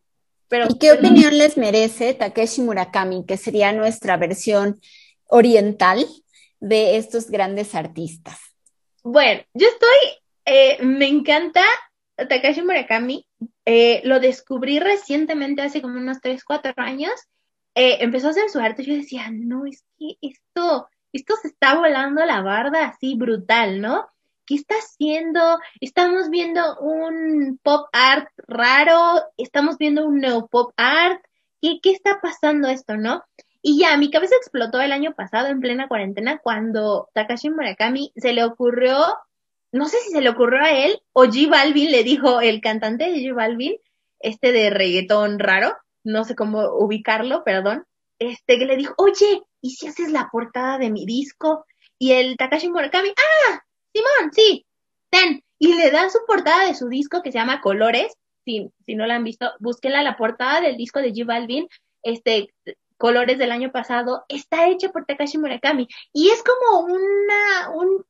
¿Y 0.68 0.78
qué 0.78 0.92
opinión 0.92 1.36
les 1.36 1.56
merece 1.56 2.14
Takeshi 2.14 2.62
Murakami, 2.62 3.24
que 3.26 3.36
sería 3.36 3.72
nuestra 3.72 4.16
versión 4.16 4.80
oriental 5.26 6.06
de 6.60 6.96
estos 6.96 7.30
grandes 7.30 7.74
artistas? 7.74 8.38
Bueno, 9.02 9.42
yo 9.52 9.68
estoy, 9.68 9.98
eh, 10.44 10.78
me 10.82 11.06
encanta 11.06 11.62
Takeshi 12.16 12.62
Murakami, 12.62 13.26
eh, 13.64 14.00
lo 14.04 14.20
descubrí 14.20 14.78
recientemente, 14.78 15.62
hace 15.62 15.82
como 15.82 15.98
unos 15.98 16.20
3, 16.20 16.44
4 16.44 16.72
años, 16.76 17.12
eh, 17.74 17.98
empezó 18.00 18.28
a 18.28 18.30
hacer 18.30 18.48
su 18.50 18.60
arte, 18.60 18.84
yo 18.84 18.94
decía, 18.94 19.28
no, 19.32 19.66
es 19.66 19.84
que 19.98 20.16
esto, 20.22 20.88
esto 21.12 21.34
se 21.42 21.48
está 21.48 21.74
volando 21.74 22.24
la 22.24 22.40
barda 22.40 22.86
así 22.86 23.14
brutal, 23.16 23.80
¿no? 23.80 24.06
¿Qué 24.46 24.54
está 24.54 24.74
haciendo? 24.76 25.58
Estamos 25.80 26.30
viendo 26.30 26.78
un 26.80 27.58
pop 27.62 27.88
art 27.92 28.28
raro, 28.46 29.22
estamos 29.36 29.78
viendo 29.78 30.06
un 30.06 30.20
neo 30.20 30.46
pop 30.48 30.72
art, 30.76 31.20
¿qué, 31.60 31.78
qué 31.82 31.92
está 31.92 32.20
pasando 32.20 32.68
esto, 32.68 32.96
no? 32.96 33.22
Y 33.62 33.78
ya, 33.78 33.96
mi 33.96 34.10
cabeza 34.10 34.36
explotó 34.36 34.80
el 34.82 34.92
año 34.92 35.14
pasado 35.14 35.48
en 35.48 35.60
plena 35.60 35.88
cuarentena 35.88 36.38
cuando 36.38 37.08
Takashi 37.14 37.48
Murakami 37.48 38.12
se 38.14 38.34
le 38.34 38.44
ocurrió, 38.44 38.98
no 39.72 39.86
sé 39.86 39.96
si 40.00 40.10
se 40.10 40.20
le 40.20 40.28
ocurrió 40.28 40.62
a 40.62 40.70
él 40.72 41.00
o 41.14 41.24
G 41.24 41.48
Balvin 41.48 41.90
le 41.90 42.04
dijo, 42.04 42.42
el 42.42 42.60
cantante 42.60 43.10
de 43.10 43.16
G 43.20 43.34
Balvin, 43.34 43.76
este 44.20 44.52
de 44.52 44.68
reggaetón 44.68 45.38
raro, 45.38 45.74
no 46.04 46.24
sé 46.24 46.34
cómo 46.34 46.60
ubicarlo, 46.78 47.42
perdón, 47.42 47.86
este 48.18 48.58
que 48.58 48.66
le 48.66 48.76
dijo, 48.76 48.94
oye, 48.98 49.42
¿y 49.62 49.70
si 49.70 49.86
haces 49.86 50.12
la 50.12 50.28
portada 50.30 50.76
de 50.76 50.90
mi 50.90 51.06
disco? 51.06 51.64
Y 51.98 52.12
el 52.12 52.36
Takashi 52.36 52.68
Murakami, 52.68 53.08
ah, 53.08 53.64
Simón, 53.94 54.32
sí, 54.32 54.66
ten. 55.10 55.42
Y 55.58 55.74
le 55.74 55.90
dan 55.90 56.10
su 56.10 56.18
portada 56.26 56.66
de 56.66 56.74
su 56.74 56.88
disco 56.88 57.22
que 57.22 57.32
se 57.32 57.38
llama 57.38 57.60
Colores. 57.60 58.12
Si, 58.44 58.68
si 58.84 58.94
no 58.94 59.06
la 59.06 59.14
han 59.14 59.24
visto, 59.24 59.50
búsquenla. 59.60 60.02
La 60.02 60.16
portada 60.16 60.60
del 60.60 60.76
disco 60.76 61.00
de 61.00 61.12
G 61.12 61.24
Balvin, 61.24 61.68
este, 62.02 62.52
Colores 62.98 63.38
del 63.38 63.52
año 63.52 63.72
pasado, 63.72 64.24
está 64.28 64.68
hecha 64.68 64.90
por 64.90 65.06
Takashi 65.06 65.38
Murakami. 65.38 65.88
Y 66.12 66.30
es 66.30 66.42
como 66.42 66.86
una, 66.86 67.70
un 67.74 68.04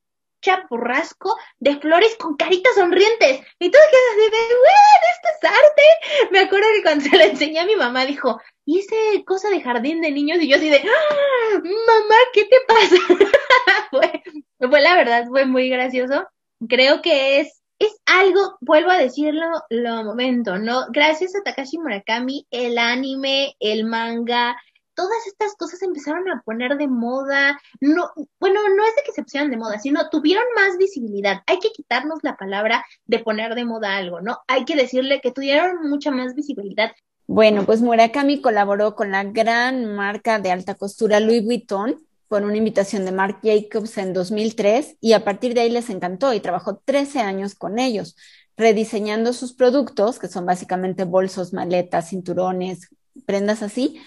chapurrasco 0.45 1.35
de 1.59 1.77
flores 1.81 2.17
con 2.19 2.37
caritas 2.37 2.75
sonrientes. 2.75 3.41
Y 3.59 3.71
todo 3.71 3.83
queda 3.91 4.11
así 4.13 4.31
de, 4.31 4.55
bueno, 4.55 5.07
esto 5.15 5.29
es 5.33 5.51
arte. 5.51 6.31
Me 6.31 6.39
acuerdo 6.41 6.67
que 6.77 6.83
cuando 6.83 7.05
se 7.11 7.17
lo 7.17 7.25
enseñé 7.25 7.61
a 7.61 7.67
mi 7.67 7.77
mamá, 7.77 8.05
dijo, 8.05 8.41
¿y 8.65 8.81
ese 8.81 9.25
cosa 9.25 9.49
de 9.49 9.63
jardín 9.63 10.01
de 10.01 10.13
niños? 10.13 10.39
Y 10.41 10.49
yo 10.49 10.57
así 10.57 10.69
de, 10.69 10.83
¡Ah, 10.85 11.59
mamá, 11.63 12.17
¿qué 12.33 12.45
te 12.45 12.57
pasa? 12.69 12.97
fue, 13.91 14.23
fue 14.59 14.81
la 14.81 14.97
verdad, 14.97 15.27
fue 15.29 15.47
muy 15.47 15.69
gracioso. 15.69 16.27
Creo 16.69 17.03
que 17.03 17.41
es, 17.41 17.63
es 17.79 17.97
algo, 18.07 18.57
vuelvo 18.61 18.91
a 18.91 18.99
decirlo, 18.99 19.47
lo 19.71 20.05
momento, 20.05 20.59
¿no? 20.59 20.87
Gracias 20.91 21.35
a 21.35 21.43
Takashi 21.43 21.79
Murakami, 21.79 22.47
el 22.51 22.79
anime, 22.79 23.57
el 23.61 23.85
manga, 23.85 24.57
todas 24.95 25.27
estas 25.27 25.55
cosas 25.57 25.83
empezaron 25.83 26.29
a 26.31 26.43
poner 26.43 26.77
de 26.77 26.89
moda. 26.89 27.59
No, 27.81 28.11
bueno, 28.41 28.61
no 28.77 28.85
es 28.85 28.97
de 28.97 29.03
que 29.05 29.13
se 29.13 29.23
pusieran 29.23 29.51
de 29.51 29.57
moda, 29.57 29.79
sino 29.79 30.09
tuvieron 30.11 30.45
más 30.55 30.77
visibilidad. 30.79 31.43
Hay 31.47 31.59
que 31.59 31.71
quitarnos 31.71 32.21
la 32.23 32.37
palabra 32.37 32.85
de 33.07 33.19
poner 33.19 33.55
de 33.55 33.65
moda 33.65 33.97
algo, 33.97 34.21
¿no? 34.21 34.39
Hay 34.49 34.65
que 34.65 34.77
decirle 34.77 35.21
que 35.21 35.33
tuvieron 35.33 35.89
mucha 35.89 36.11
más 36.11 36.35
visibilidad. 36.35 36.93
Bueno, 37.27 37.65
pues 37.65 37.81
Murakami 37.81 38.41
colaboró 38.41 38.95
con 38.95 39.11
la 39.11 39.25
gran 39.25 39.95
marca 39.95 40.39
de 40.39 40.53
alta 40.53 40.75
costura 40.75 41.21
Louis 41.21 41.43
Vuitton 41.43 41.97
por 42.29 42.43
una 42.43 42.57
invitación 42.57 43.05
de 43.05 43.13
Marc 43.13 43.39
Jacobs 43.43 43.97
en 43.97 44.13
2003 44.13 44.97
y 45.01 45.13
a 45.13 45.25
partir 45.25 45.55
de 45.55 45.61
ahí 45.61 45.71
les 45.71 45.89
encantó 45.89 46.35
y 46.35 46.41
trabajó 46.41 46.83
13 46.85 47.21
años 47.21 47.55
con 47.55 47.79
ellos, 47.79 48.17
rediseñando 48.57 49.33
sus 49.33 49.55
productos, 49.55 50.19
que 50.19 50.29
son 50.29 50.45
básicamente 50.45 51.05
bolsos, 51.05 51.53
maletas, 51.53 52.11
cinturones, 52.11 52.89
prendas 53.25 53.63
así, 53.63 54.01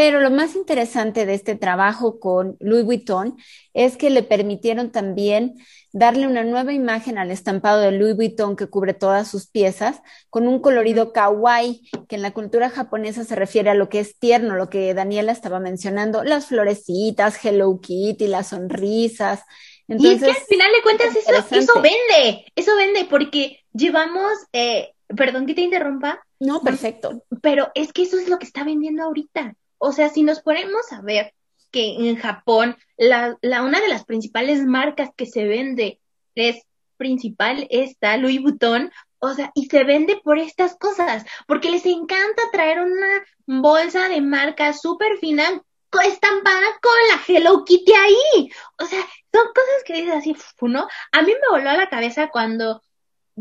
pero 0.00 0.22
lo 0.22 0.30
más 0.30 0.56
interesante 0.56 1.26
de 1.26 1.34
este 1.34 1.56
trabajo 1.56 2.20
con 2.20 2.56
Louis 2.58 2.86
Vuitton 2.86 3.36
es 3.74 3.98
que 3.98 4.08
le 4.08 4.22
permitieron 4.22 4.90
también 4.92 5.58
darle 5.92 6.26
una 6.26 6.42
nueva 6.42 6.72
imagen 6.72 7.18
al 7.18 7.30
estampado 7.30 7.82
de 7.82 7.92
Louis 7.92 8.16
Vuitton 8.16 8.56
que 8.56 8.68
cubre 8.68 8.94
todas 8.94 9.30
sus 9.30 9.46
piezas, 9.46 10.00
con 10.30 10.48
un 10.48 10.62
colorido 10.62 11.12
kawaii, 11.12 11.82
que 12.08 12.16
en 12.16 12.22
la 12.22 12.30
cultura 12.30 12.70
japonesa 12.70 13.24
se 13.24 13.34
refiere 13.34 13.68
a 13.68 13.74
lo 13.74 13.90
que 13.90 14.00
es 14.00 14.18
tierno, 14.18 14.56
lo 14.56 14.70
que 14.70 14.94
Daniela 14.94 15.32
estaba 15.32 15.60
mencionando, 15.60 16.24
las 16.24 16.46
florecitas, 16.46 17.38
Hello 17.44 17.78
Kitty, 17.82 18.26
las 18.26 18.48
sonrisas. 18.48 19.42
y 19.86 20.14
es 20.14 20.22
que 20.22 20.30
al 20.30 20.36
final 20.48 20.72
de 20.72 20.82
cuentas 20.82 21.14
eso, 21.14 21.56
eso, 21.56 21.74
vende, 21.82 22.46
eso 22.56 22.74
vende, 22.74 23.04
porque 23.04 23.58
llevamos, 23.74 24.32
eh, 24.54 24.94
perdón 25.14 25.44
que 25.44 25.52
te 25.52 25.60
interrumpa. 25.60 26.24
No, 26.38 26.62
perfecto. 26.62 27.22
Pero 27.42 27.70
es 27.74 27.92
que 27.92 28.04
eso 28.04 28.18
es 28.18 28.30
lo 28.30 28.38
que 28.38 28.46
está 28.46 28.64
vendiendo 28.64 29.02
ahorita. 29.02 29.56
O 29.82 29.92
sea, 29.92 30.10
si 30.10 30.22
nos 30.22 30.40
ponemos 30.42 30.92
a 30.92 31.00
ver 31.00 31.32
que 31.72 31.94
en 32.08 32.16
Japón 32.16 32.76
la, 32.98 33.38
una 33.42 33.80
de 33.80 33.88
las 33.88 34.04
principales 34.04 34.64
marcas 34.66 35.10
que 35.16 35.24
se 35.24 35.44
vende 35.44 36.00
es 36.34 36.62
principal 36.98 37.66
esta, 37.70 38.16
Louis 38.18 38.42
Vuitton, 38.42 38.92
o 39.20 39.32
sea, 39.32 39.50
y 39.54 39.66
se 39.66 39.84
vende 39.84 40.20
por 40.22 40.38
estas 40.38 40.76
cosas, 40.76 41.24
porque 41.46 41.70
les 41.70 41.86
encanta 41.86 42.42
traer 42.52 42.80
una 42.80 43.24
bolsa 43.46 44.08
de 44.08 44.20
marca 44.20 44.74
súper 44.74 45.16
fina 45.18 45.62
estampada 46.04 46.66
con 46.82 46.92
la 47.08 47.22
Hello 47.26 47.64
Kitty 47.64 47.92
ahí. 47.92 48.50
O 48.78 48.84
sea, 48.84 49.00
son 49.32 49.46
cosas 49.46 49.84
que 49.86 49.94
dices 49.94 50.14
así, 50.14 50.36
¿no? 50.60 50.86
A 51.12 51.22
mí 51.22 51.32
me 51.32 51.48
voló 51.50 51.70
a 51.70 51.76
la 51.76 51.88
cabeza 51.88 52.28
cuando 52.28 52.82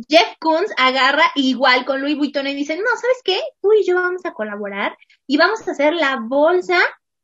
Jeff 0.07 0.35
Koons 0.39 0.71
agarra 0.77 1.31
igual 1.35 1.85
con 1.85 2.01
Louis 2.01 2.17
Vuitton 2.17 2.47
y 2.47 2.53
dice, 2.53 2.77
no, 2.77 2.89
¿sabes 2.99 3.21
qué? 3.23 3.41
Tú 3.62 3.73
y 3.73 3.85
yo 3.85 3.95
vamos 3.95 4.25
a 4.25 4.33
colaborar 4.33 4.97
y 5.27 5.38
vamos 5.38 5.67
a 5.67 5.71
hacer 5.71 5.93
la 5.93 6.17
bolsa 6.21 6.79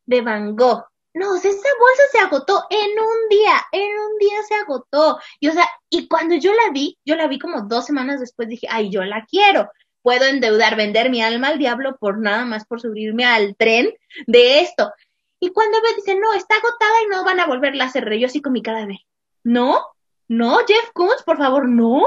de 0.05 0.21
Van 0.21 0.55
Gogh. 0.55 0.83
No, 1.13 1.35
esa 1.35 1.47
bolsa 1.49 2.03
se 2.11 2.17
agotó 2.19 2.65
en 2.69 2.91
un 2.99 3.29
día, 3.29 3.53
en 3.71 3.89
un 3.99 4.17
día 4.19 4.43
se 4.47 4.55
agotó. 4.55 5.17
Y 5.39 5.47
o 5.47 5.53
sea, 5.53 5.65
y 5.89 6.07
cuando 6.07 6.35
yo 6.35 6.53
la 6.53 6.71
vi, 6.73 6.97
yo 7.05 7.15
la 7.15 7.27
vi 7.27 7.39
como 7.39 7.61
dos 7.61 7.85
semanas 7.85 8.19
después, 8.19 8.49
dije, 8.49 8.67
ay, 8.69 8.89
yo 8.89 9.03
la 9.03 9.25
quiero. 9.25 9.69
Puedo 10.01 10.25
endeudar, 10.25 10.75
vender 10.75 11.09
mi 11.09 11.21
alma 11.21 11.47
al 11.47 11.57
diablo 11.57 11.95
por 11.97 12.19
nada 12.19 12.45
más 12.45 12.65
por 12.65 12.81
subirme 12.81 13.25
al 13.25 13.55
tren 13.55 13.93
de 14.27 14.59
esto. 14.59 14.91
Y 15.39 15.51
cuando 15.51 15.81
ve, 15.81 15.95
dice, 15.95 16.15
no, 16.19 16.33
está 16.33 16.55
agotada 16.57 17.01
y 17.03 17.07
no 17.07 17.23
van 17.23 17.39
a 17.39 17.47
volverla 17.47 17.85
a 17.85 17.87
hacer. 17.87 18.11
Yo 18.17 18.27
así 18.27 18.41
con 18.41 18.51
mi 18.51 18.61
cara 18.61 18.85
de, 18.85 18.99
no, 19.43 19.85
no, 20.27 20.59
Jeff 20.67 20.91
Koons, 20.93 21.23
por 21.23 21.37
favor, 21.37 21.69
no 21.69 22.03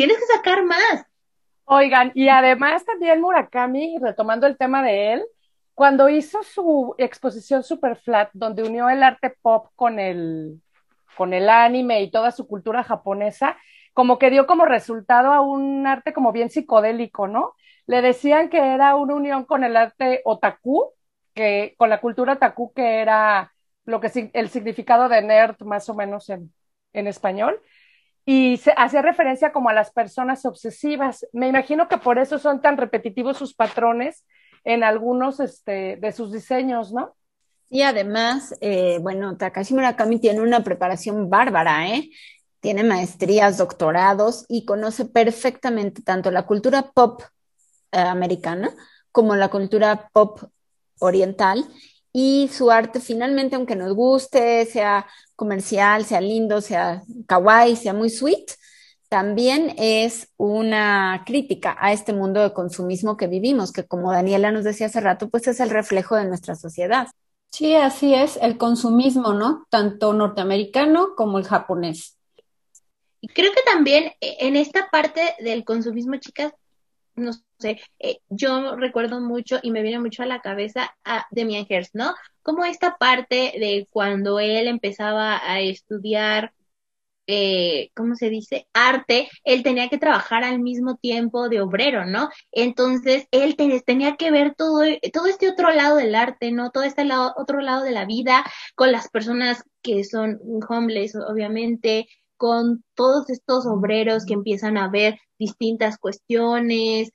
tienes 0.00 0.16
que 0.16 0.34
sacar 0.34 0.64
más. 0.64 1.04
Oigan, 1.66 2.10
y 2.14 2.30
además 2.30 2.86
también 2.86 3.20
Murakami, 3.20 3.98
retomando 4.00 4.46
el 4.46 4.56
tema 4.56 4.82
de 4.82 5.12
él, 5.12 5.26
cuando 5.74 6.08
hizo 6.08 6.42
su 6.42 6.94
exposición 6.96 7.62
Super 7.62 7.96
Flat, 7.96 8.30
donde 8.32 8.62
unió 8.62 8.88
el 8.88 9.02
arte 9.02 9.36
pop 9.42 9.68
con 9.76 9.98
el, 9.98 10.62
con 11.18 11.34
el 11.34 11.50
anime 11.50 12.00
y 12.00 12.10
toda 12.10 12.30
su 12.30 12.46
cultura 12.48 12.82
japonesa, 12.82 13.58
como 13.92 14.18
que 14.18 14.30
dio 14.30 14.46
como 14.46 14.64
resultado 14.64 15.34
a 15.34 15.42
un 15.42 15.86
arte 15.86 16.14
como 16.14 16.32
bien 16.32 16.48
psicodélico, 16.48 17.28
¿no? 17.28 17.52
Le 17.86 18.00
decían 18.00 18.48
que 18.48 18.56
era 18.56 18.96
una 18.96 19.14
unión 19.14 19.44
con 19.44 19.64
el 19.64 19.76
arte 19.76 20.22
otaku, 20.24 20.94
que, 21.34 21.74
con 21.76 21.90
la 21.90 22.00
cultura 22.00 22.34
otaku, 22.34 22.72
que 22.72 23.00
era 23.02 23.52
lo 23.84 24.00
que 24.00 24.30
el 24.32 24.48
significado 24.48 25.10
de 25.10 25.20
nerd 25.20 25.60
más 25.60 25.90
o 25.90 25.94
menos 25.94 26.30
en, 26.30 26.54
en 26.94 27.06
español, 27.06 27.60
y 28.24 28.58
se 28.58 28.72
hacía 28.76 29.02
referencia 29.02 29.52
como 29.52 29.68
a 29.68 29.74
las 29.74 29.90
personas 29.90 30.44
obsesivas. 30.44 31.26
Me 31.32 31.48
imagino 31.48 31.88
que 31.88 31.98
por 31.98 32.18
eso 32.18 32.38
son 32.38 32.60
tan 32.60 32.76
repetitivos 32.76 33.38
sus 33.38 33.54
patrones 33.54 34.24
en 34.64 34.84
algunos 34.84 35.40
este, 35.40 35.96
de 35.96 36.12
sus 36.12 36.32
diseños, 36.32 36.92
¿no? 36.92 37.14
Y 37.70 37.82
además, 37.82 38.54
eh, 38.60 38.98
bueno, 39.00 39.36
Takashi 39.36 39.74
Murakami 39.74 40.18
tiene 40.18 40.40
una 40.40 40.64
preparación 40.64 41.30
bárbara, 41.30 41.88
¿eh? 41.88 42.10
Tiene 42.58 42.82
maestrías, 42.82 43.58
doctorados 43.58 44.44
y 44.48 44.64
conoce 44.64 45.06
perfectamente 45.06 46.02
tanto 46.02 46.30
la 46.30 46.46
cultura 46.46 46.90
pop 46.92 47.22
eh, 47.92 47.98
americana 47.98 48.74
como 49.12 49.36
la 49.36 49.48
cultura 49.48 50.10
pop 50.12 50.40
oriental 50.98 51.64
y 52.12 52.50
su 52.52 52.70
arte 52.70 53.00
finalmente, 53.00 53.56
aunque 53.56 53.76
nos 53.76 53.94
guste, 53.94 54.66
sea 54.66 55.06
comercial, 55.40 56.04
sea 56.04 56.20
lindo, 56.20 56.60
sea 56.60 57.02
kawaii, 57.26 57.74
sea 57.74 57.94
muy 57.94 58.10
sweet, 58.10 58.52
también 59.08 59.74
es 59.78 60.28
una 60.36 61.22
crítica 61.24 61.74
a 61.80 61.94
este 61.94 62.12
mundo 62.12 62.42
de 62.42 62.52
consumismo 62.52 63.16
que 63.16 63.26
vivimos, 63.26 63.72
que 63.72 63.84
como 63.84 64.12
Daniela 64.12 64.52
nos 64.52 64.64
decía 64.64 64.88
hace 64.88 65.00
rato, 65.00 65.30
pues 65.30 65.48
es 65.48 65.60
el 65.60 65.70
reflejo 65.70 66.14
de 66.14 66.26
nuestra 66.26 66.56
sociedad. 66.56 67.08
Sí, 67.50 67.74
así 67.74 68.12
es, 68.12 68.38
el 68.42 68.58
consumismo, 68.58 69.32
¿no? 69.32 69.64
Tanto 69.70 70.12
norteamericano 70.12 71.14
como 71.16 71.38
el 71.38 71.44
japonés. 71.44 72.18
Y 73.22 73.28
creo 73.28 73.50
que 73.52 73.62
también 73.62 74.12
eh, 74.20 74.36
en 74.40 74.56
esta 74.56 74.90
parte 74.90 75.22
del 75.40 75.64
consumismo, 75.64 76.16
chicas, 76.16 76.52
no 77.14 77.32
sé, 77.58 77.80
eh, 77.98 78.18
yo 78.28 78.76
recuerdo 78.76 79.20
mucho 79.20 79.58
y 79.62 79.70
me 79.70 79.82
viene 79.82 80.00
mucho 80.00 80.22
a 80.22 80.26
la 80.26 80.40
cabeza 80.40 80.94
a 81.02 81.26
Demian 81.30 81.66
Hirst, 81.66 81.94
¿no? 81.94 82.14
Como 82.50 82.64
esta 82.64 82.96
parte 82.98 83.52
de 83.60 83.86
cuando 83.92 84.40
él 84.40 84.66
empezaba 84.66 85.38
a 85.40 85.60
estudiar, 85.60 86.52
eh, 87.28 87.92
¿cómo 87.94 88.16
se 88.16 88.28
dice? 88.28 88.66
Arte, 88.72 89.28
él 89.44 89.62
tenía 89.62 89.88
que 89.88 89.98
trabajar 89.98 90.42
al 90.42 90.58
mismo 90.58 90.96
tiempo 90.96 91.48
de 91.48 91.60
obrero, 91.60 92.06
¿no? 92.06 92.28
Entonces, 92.50 93.28
él 93.30 93.54
tenía 93.86 94.16
que 94.16 94.32
ver 94.32 94.56
todo, 94.56 94.80
todo 95.12 95.26
este 95.26 95.48
otro 95.48 95.70
lado 95.70 95.94
del 95.94 96.16
arte, 96.16 96.50
¿no? 96.50 96.72
Todo 96.72 96.82
este 96.82 97.08
otro 97.36 97.60
lado 97.60 97.84
de 97.84 97.92
la 97.92 98.04
vida 98.04 98.44
con 98.74 98.90
las 98.90 99.08
personas 99.10 99.62
que 99.80 100.02
son 100.02 100.40
homeless, 100.68 101.14
obviamente, 101.14 102.08
con 102.36 102.82
todos 102.96 103.30
estos 103.30 103.64
obreros 103.64 104.26
que 104.26 104.34
empiezan 104.34 104.76
a 104.76 104.88
ver 104.88 105.20
distintas 105.38 105.98
cuestiones, 105.98 107.12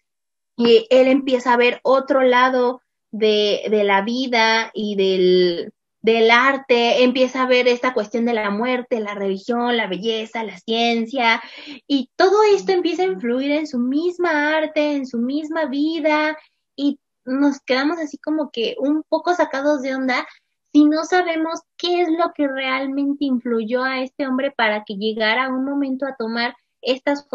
y 0.55 0.87
él 0.89 1.07
empieza 1.07 1.51
a 1.51 1.57
ver 1.57 1.81
otro 1.83 2.21
lado 2.21 2.79
de, 3.17 3.63
de 3.69 3.83
la 3.83 4.01
vida 4.01 4.71
y 4.73 4.95
del, 4.95 5.73
del 6.01 6.31
arte, 6.31 7.03
empieza 7.03 7.43
a 7.43 7.47
ver 7.47 7.67
esta 7.67 7.93
cuestión 7.93 8.25
de 8.25 8.33
la 8.33 8.49
muerte, 8.49 8.99
la 8.99 9.15
religión, 9.15 9.77
la 9.77 9.87
belleza, 9.87 10.43
la 10.43 10.57
ciencia, 10.59 11.41
y 11.87 12.09
todo 12.15 12.43
esto 12.53 12.73
empieza 12.73 13.03
a 13.03 13.07
influir 13.07 13.51
en 13.51 13.67
su 13.67 13.79
misma 13.79 14.55
arte, 14.57 14.95
en 14.95 15.07
su 15.07 15.17
misma 15.17 15.65
vida, 15.65 16.37
y 16.75 16.99
nos 17.25 17.59
quedamos 17.61 17.97
así 17.99 18.17
como 18.17 18.51
que 18.51 18.75
un 18.79 19.03
poco 19.07 19.33
sacados 19.33 19.81
de 19.81 19.95
onda 19.95 20.27
si 20.73 20.83
no 20.83 21.05
sabemos 21.05 21.61
qué 21.77 22.01
es 22.01 22.09
lo 22.09 22.33
que 22.35 22.49
realmente 22.49 23.23
influyó 23.23 23.83
a 23.83 24.01
este 24.01 24.27
hombre 24.27 24.51
para 24.51 24.83
que 24.83 24.95
llegara 24.95 25.47
un 25.47 25.63
momento 25.63 26.05
a 26.05 26.17
tomar 26.17 26.53
estas 26.85 27.27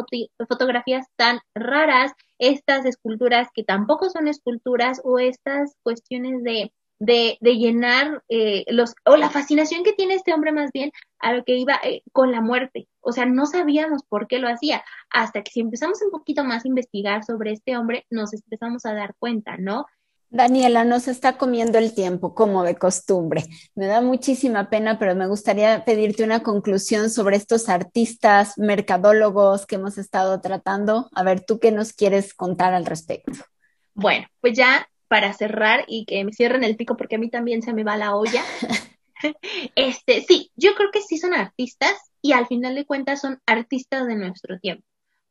fotografías 0.48 1.06
tan 1.16 1.40
raras, 1.54 2.12
estas 2.38 2.86
esculturas 2.86 3.48
que 3.54 3.64
tampoco 3.64 4.08
son 4.08 4.28
esculturas 4.28 5.00
o 5.04 5.18
estas 5.18 5.74
cuestiones 5.82 6.42
de, 6.42 6.72
de, 7.00 7.38
llenar 7.42 8.22
eh, 8.28 8.64
los, 8.68 8.94
o 9.04 9.16
la 9.16 9.30
fascinación 9.30 9.82
que 9.84 9.94
tiene 9.94 10.14
este 10.14 10.32
hombre 10.32 10.52
más 10.52 10.70
bien 10.72 10.92
a 11.18 11.32
lo 11.32 11.44
que 11.44 11.56
iba 11.56 11.80
eh, 11.82 12.02
con 12.12 12.30
la 12.30 12.40
muerte. 12.40 12.88
O 13.00 13.12
sea, 13.12 13.26
no 13.26 13.46
sabíamos 13.46 14.02
por 14.04 14.28
qué 14.28 14.38
lo 14.38 14.48
hacía, 14.48 14.84
hasta 15.10 15.42
que 15.42 15.50
si 15.50 15.60
empezamos 15.60 16.00
un 16.02 16.10
poquito 16.10 16.44
más 16.44 16.64
a 16.64 16.68
investigar 16.68 17.24
sobre 17.24 17.52
este 17.52 17.76
hombre, 17.76 18.06
nos 18.10 18.32
empezamos 18.34 18.84
a 18.84 18.94
dar 18.94 19.14
cuenta, 19.18 19.56
¿no? 19.56 19.86
Daniela, 20.30 20.84
nos 20.84 21.08
está 21.08 21.36
comiendo 21.36 21.78
el 21.78 21.92
tiempo, 21.92 22.36
como 22.36 22.62
de 22.62 22.76
costumbre. 22.76 23.42
Me 23.74 23.86
da 23.86 24.00
muchísima 24.00 24.70
pena, 24.70 24.96
pero 24.96 25.16
me 25.16 25.26
gustaría 25.26 25.84
pedirte 25.84 26.22
una 26.22 26.44
conclusión 26.44 27.10
sobre 27.10 27.36
estos 27.36 27.68
artistas, 27.68 28.56
mercadólogos 28.56 29.66
que 29.66 29.74
hemos 29.74 29.98
estado 29.98 30.40
tratando. 30.40 31.10
A 31.16 31.24
ver, 31.24 31.44
¿tú 31.44 31.58
qué 31.58 31.72
nos 31.72 31.92
quieres 31.92 32.32
contar 32.32 32.74
al 32.74 32.86
respecto? 32.86 33.32
Bueno, 33.92 34.28
pues 34.40 34.56
ya 34.56 34.88
para 35.08 35.32
cerrar 35.32 35.84
y 35.88 36.04
que 36.04 36.24
me 36.24 36.32
cierren 36.32 36.62
el 36.62 36.76
pico 36.76 36.96
porque 36.96 37.16
a 37.16 37.18
mí 37.18 37.28
también 37.28 37.62
se 37.62 37.72
me 37.72 37.82
va 37.82 37.96
la 37.96 38.14
olla. 38.14 38.44
este, 39.74 40.22
sí, 40.22 40.52
yo 40.54 40.76
creo 40.76 40.92
que 40.92 41.02
sí 41.02 41.18
son 41.18 41.34
artistas 41.34 42.12
y 42.22 42.32
al 42.32 42.46
final 42.46 42.76
de 42.76 42.86
cuentas 42.86 43.20
son 43.20 43.40
artistas 43.46 44.06
de 44.06 44.14
nuestro 44.14 44.60
tiempo. 44.60 44.86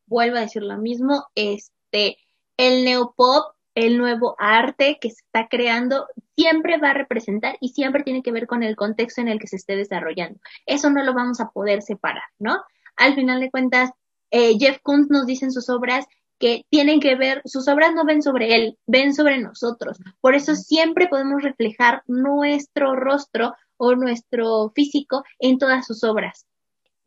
Vuelvo 0.08 0.36
a 0.36 0.42
decir 0.42 0.64
lo 0.64 0.78
mismo, 0.78 1.26
este, 1.36 2.18
el 2.58 2.84
neopop 2.84 3.56
el 3.86 3.98
nuevo 3.98 4.36
arte 4.40 4.98
que 5.00 5.10
se 5.10 5.22
está 5.24 5.48
creando 5.48 6.08
siempre 6.36 6.78
va 6.78 6.92
a 6.92 6.94
representar 6.94 7.58
y 7.62 7.70
siempre 7.70 8.04
tiene 8.04 8.22
que 8.22 8.32
ver 8.32 8.46
con 8.46 8.62
el 8.62 8.76
contexto 8.76 9.22
en 9.22 9.30
el 9.30 9.40
que 9.40 9.48
se 9.48 9.56
esté 9.56 9.76
desarrollando. 9.76 10.40
Eso 10.66 10.90
no 10.90 11.04
lo 11.04 11.14
vamos 11.14 11.40
a 11.40 11.50
poder 11.50 11.82
separar, 11.82 12.24
¿no? 12.40 12.62
Al 12.98 13.16
final 13.16 13.40
de 13.40 13.50
cuentas, 13.50 13.92
eh, 14.32 14.58
Jeff 14.60 14.80
Koons 14.84 15.10
nos 15.10 15.26
dice 15.26 15.46
en 15.46 15.52
sus 15.52 15.70
obras 15.70 16.06
que 16.40 16.66
tienen 16.70 17.00
que 17.00 17.16
ver, 17.16 17.42
sus 17.46 17.68
obras 17.68 17.94
no 17.94 18.06
ven 18.06 18.22
sobre 18.22 18.56
él, 18.56 18.78
ven 18.86 19.14
sobre 19.14 19.40
nosotros. 19.40 19.98
Por 20.20 20.36
eso 20.36 20.56
siempre 20.56 21.08
podemos 21.08 21.42
reflejar 21.42 22.04
nuestro 22.08 22.96
rostro 22.96 23.56
o 23.78 23.96
nuestro 23.96 24.72
físico 24.76 25.24
en 25.40 25.58
todas 25.58 25.86
sus 25.86 26.04
obras. 26.04 26.49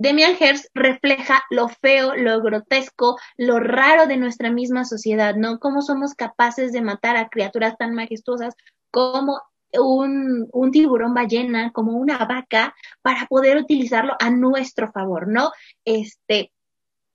Demian 0.02 0.36
Hirst 0.36 0.66
refleja 0.74 1.44
lo 1.48 1.68
feo, 1.68 2.16
lo 2.16 2.42
grotesco, 2.42 3.16
lo 3.36 3.60
raro 3.60 4.08
de 4.08 4.16
nuestra 4.16 4.50
misma 4.50 4.84
sociedad, 4.84 5.36
¿no? 5.36 5.60
Cómo 5.60 5.80
somos 5.80 6.14
capaces 6.14 6.72
de 6.72 6.82
matar 6.82 7.16
a 7.16 7.28
criaturas 7.28 7.78
tan 7.78 7.94
majestuosas 7.94 8.56
como 8.90 9.40
un, 9.72 10.70
tiburón 10.72 11.14
ballena, 11.14 11.70
como 11.70 11.92
una 11.92 12.18
vaca, 12.24 12.74
para 13.00 13.26
poder 13.26 13.58
utilizarlo 13.58 14.16
a 14.18 14.30
nuestro 14.30 14.90
favor, 14.90 15.28
¿no? 15.28 15.52
Este, 15.84 16.52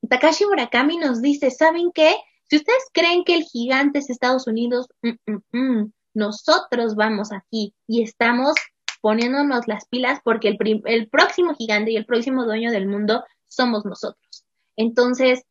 Takashi 0.07 0.45
Murakami 0.45 0.95
nos 0.95 1.21
dice, 1.21 1.51
¿saben 1.51 1.91
qué? 1.93 2.15
Si 2.49 2.55
ustedes 2.55 2.85
creen 2.93 3.25
que 3.25 3.35
el 3.35 3.43
gigante 3.43 3.99
es 3.99 4.09
Estados 4.09 4.47
Unidos, 4.47 4.87
mm, 5.01 5.09
mm, 5.25 5.41
mm, 5.51 5.91
nosotros 6.13 6.95
vamos 6.95 7.33
aquí 7.33 7.73
y 7.85 8.01
estamos 8.01 8.55
poniéndonos 9.01 9.67
las 9.67 9.87
pilas 9.87 10.19
porque 10.23 10.49
el, 10.49 10.81
el 10.85 11.09
próximo 11.09 11.53
gigante 11.55 11.91
y 11.91 11.97
el 11.97 12.05
próximo 12.05 12.45
dueño 12.45 12.71
del 12.71 12.87
mundo 12.87 13.23
somos 13.47 13.85
nosotros. 13.85 14.45
Entonces, 14.75 15.43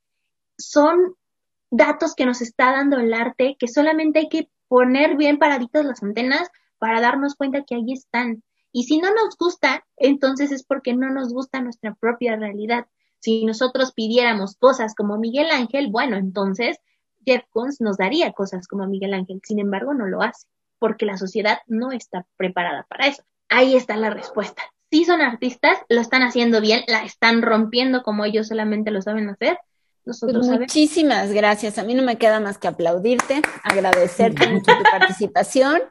son 0.59 1.17
datos 1.71 2.15
que 2.15 2.27
nos 2.27 2.41
está 2.41 2.73
dando 2.73 2.99
el 2.99 3.13
arte 3.13 3.57
que 3.59 3.69
solamente 3.69 4.21
hay 4.21 4.29
que 4.29 4.49
poner 4.69 5.17
bien 5.17 5.39
paraditas 5.39 5.85
las 5.85 6.03
antenas 6.03 6.49
para 6.79 7.01
darnos 7.01 7.35
cuenta 7.35 7.65
que 7.65 7.75
ahí 7.75 7.93
están. 7.93 8.43
Y 8.73 8.85
si 8.85 8.99
no 8.99 9.09
nos 9.15 9.37
gusta, 9.39 9.87
entonces 9.97 10.53
es 10.53 10.65
porque 10.65 10.95
no 10.95 11.11
nos 11.11 11.33
gusta 11.33 11.61
nuestra 11.61 11.95
propia 11.95 12.37
realidad. 12.37 12.87
Si 13.21 13.45
nosotros 13.45 13.93
pidiéramos 13.93 14.57
cosas 14.57 14.95
como 14.95 15.19
Miguel 15.19 15.51
Ángel, 15.51 15.89
bueno, 15.91 16.17
entonces 16.17 16.77
Jeff 17.25 17.45
Koons 17.51 17.81
nos 17.81 17.97
daría 17.97 18.33
cosas 18.33 18.69
como 18.69 18.87
Miguel 18.87 19.15
Ángel. 19.15 19.41
Sin 19.43 19.59
embargo, 19.59 19.95
no 19.95 20.07
lo 20.07 20.23
hace, 20.23 20.47
porque 20.79 21.07
la 21.07 21.17
sociedad 21.17 21.59
no 21.67 21.91
está 21.93 22.27
preparada 22.37 22.87
para 22.89 23.07
eso 23.07 23.23
ahí 23.49 23.77
está 23.77 23.97
la 23.97 24.11
respuesta. 24.11 24.63
Si 24.91 25.05
son 25.05 25.21
artistas, 25.21 25.79
lo 25.89 26.01
están 26.01 26.23
haciendo 26.23 26.61
bien, 26.61 26.85
la 26.87 27.05
están 27.05 27.43
rompiendo 27.43 28.03
como 28.03 28.25
ellos 28.25 28.49
solamente 28.49 28.91
lo 28.91 29.03
saben 29.03 29.29
hacer. 29.29 29.59
Nosotros 30.05 30.47
pues 30.47 30.61
muchísimas 30.61 31.33
gracias. 31.33 31.79
A 31.79 31.83
mí 31.83 31.95
no 31.95 32.03
me 32.03 32.17
queda 32.17 32.39
más 32.39 32.59
que 32.59 32.69
aplaudirte, 32.69 33.43
agradecerte 33.65 34.47
mucho 34.53 34.73
tu 34.77 34.83
participación. 34.85 35.83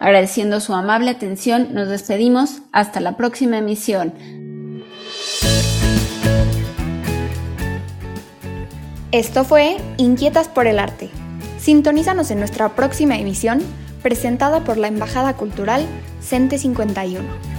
Agradeciendo 0.00 0.60
su 0.60 0.74
amable 0.74 1.10
atención, 1.10 1.74
nos 1.74 1.88
despedimos. 1.88 2.62
Hasta 2.72 3.00
la 3.00 3.16
próxima 3.16 3.58
emisión. 3.58 4.14
Esto 9.12 9.44
fue 9.44 9.76
Inquietas 9.98 10.48
por 10.48 10.66
el 10.66 10.78
Arte 10.78 11.10
Sintonízanos 11.70 12.32
en 12.32 12.40
nuestra 12.40 12.70
próxima 12.70 13.16
emisión, 13.16 13.60
presentada 14.02 14.64
por 14.64 14.76
la 14.76 14.88
Embajada 14.88 15.36
Cultural 15.36 15.86
CENTE 16.20 16.58
51. 16.58 17.49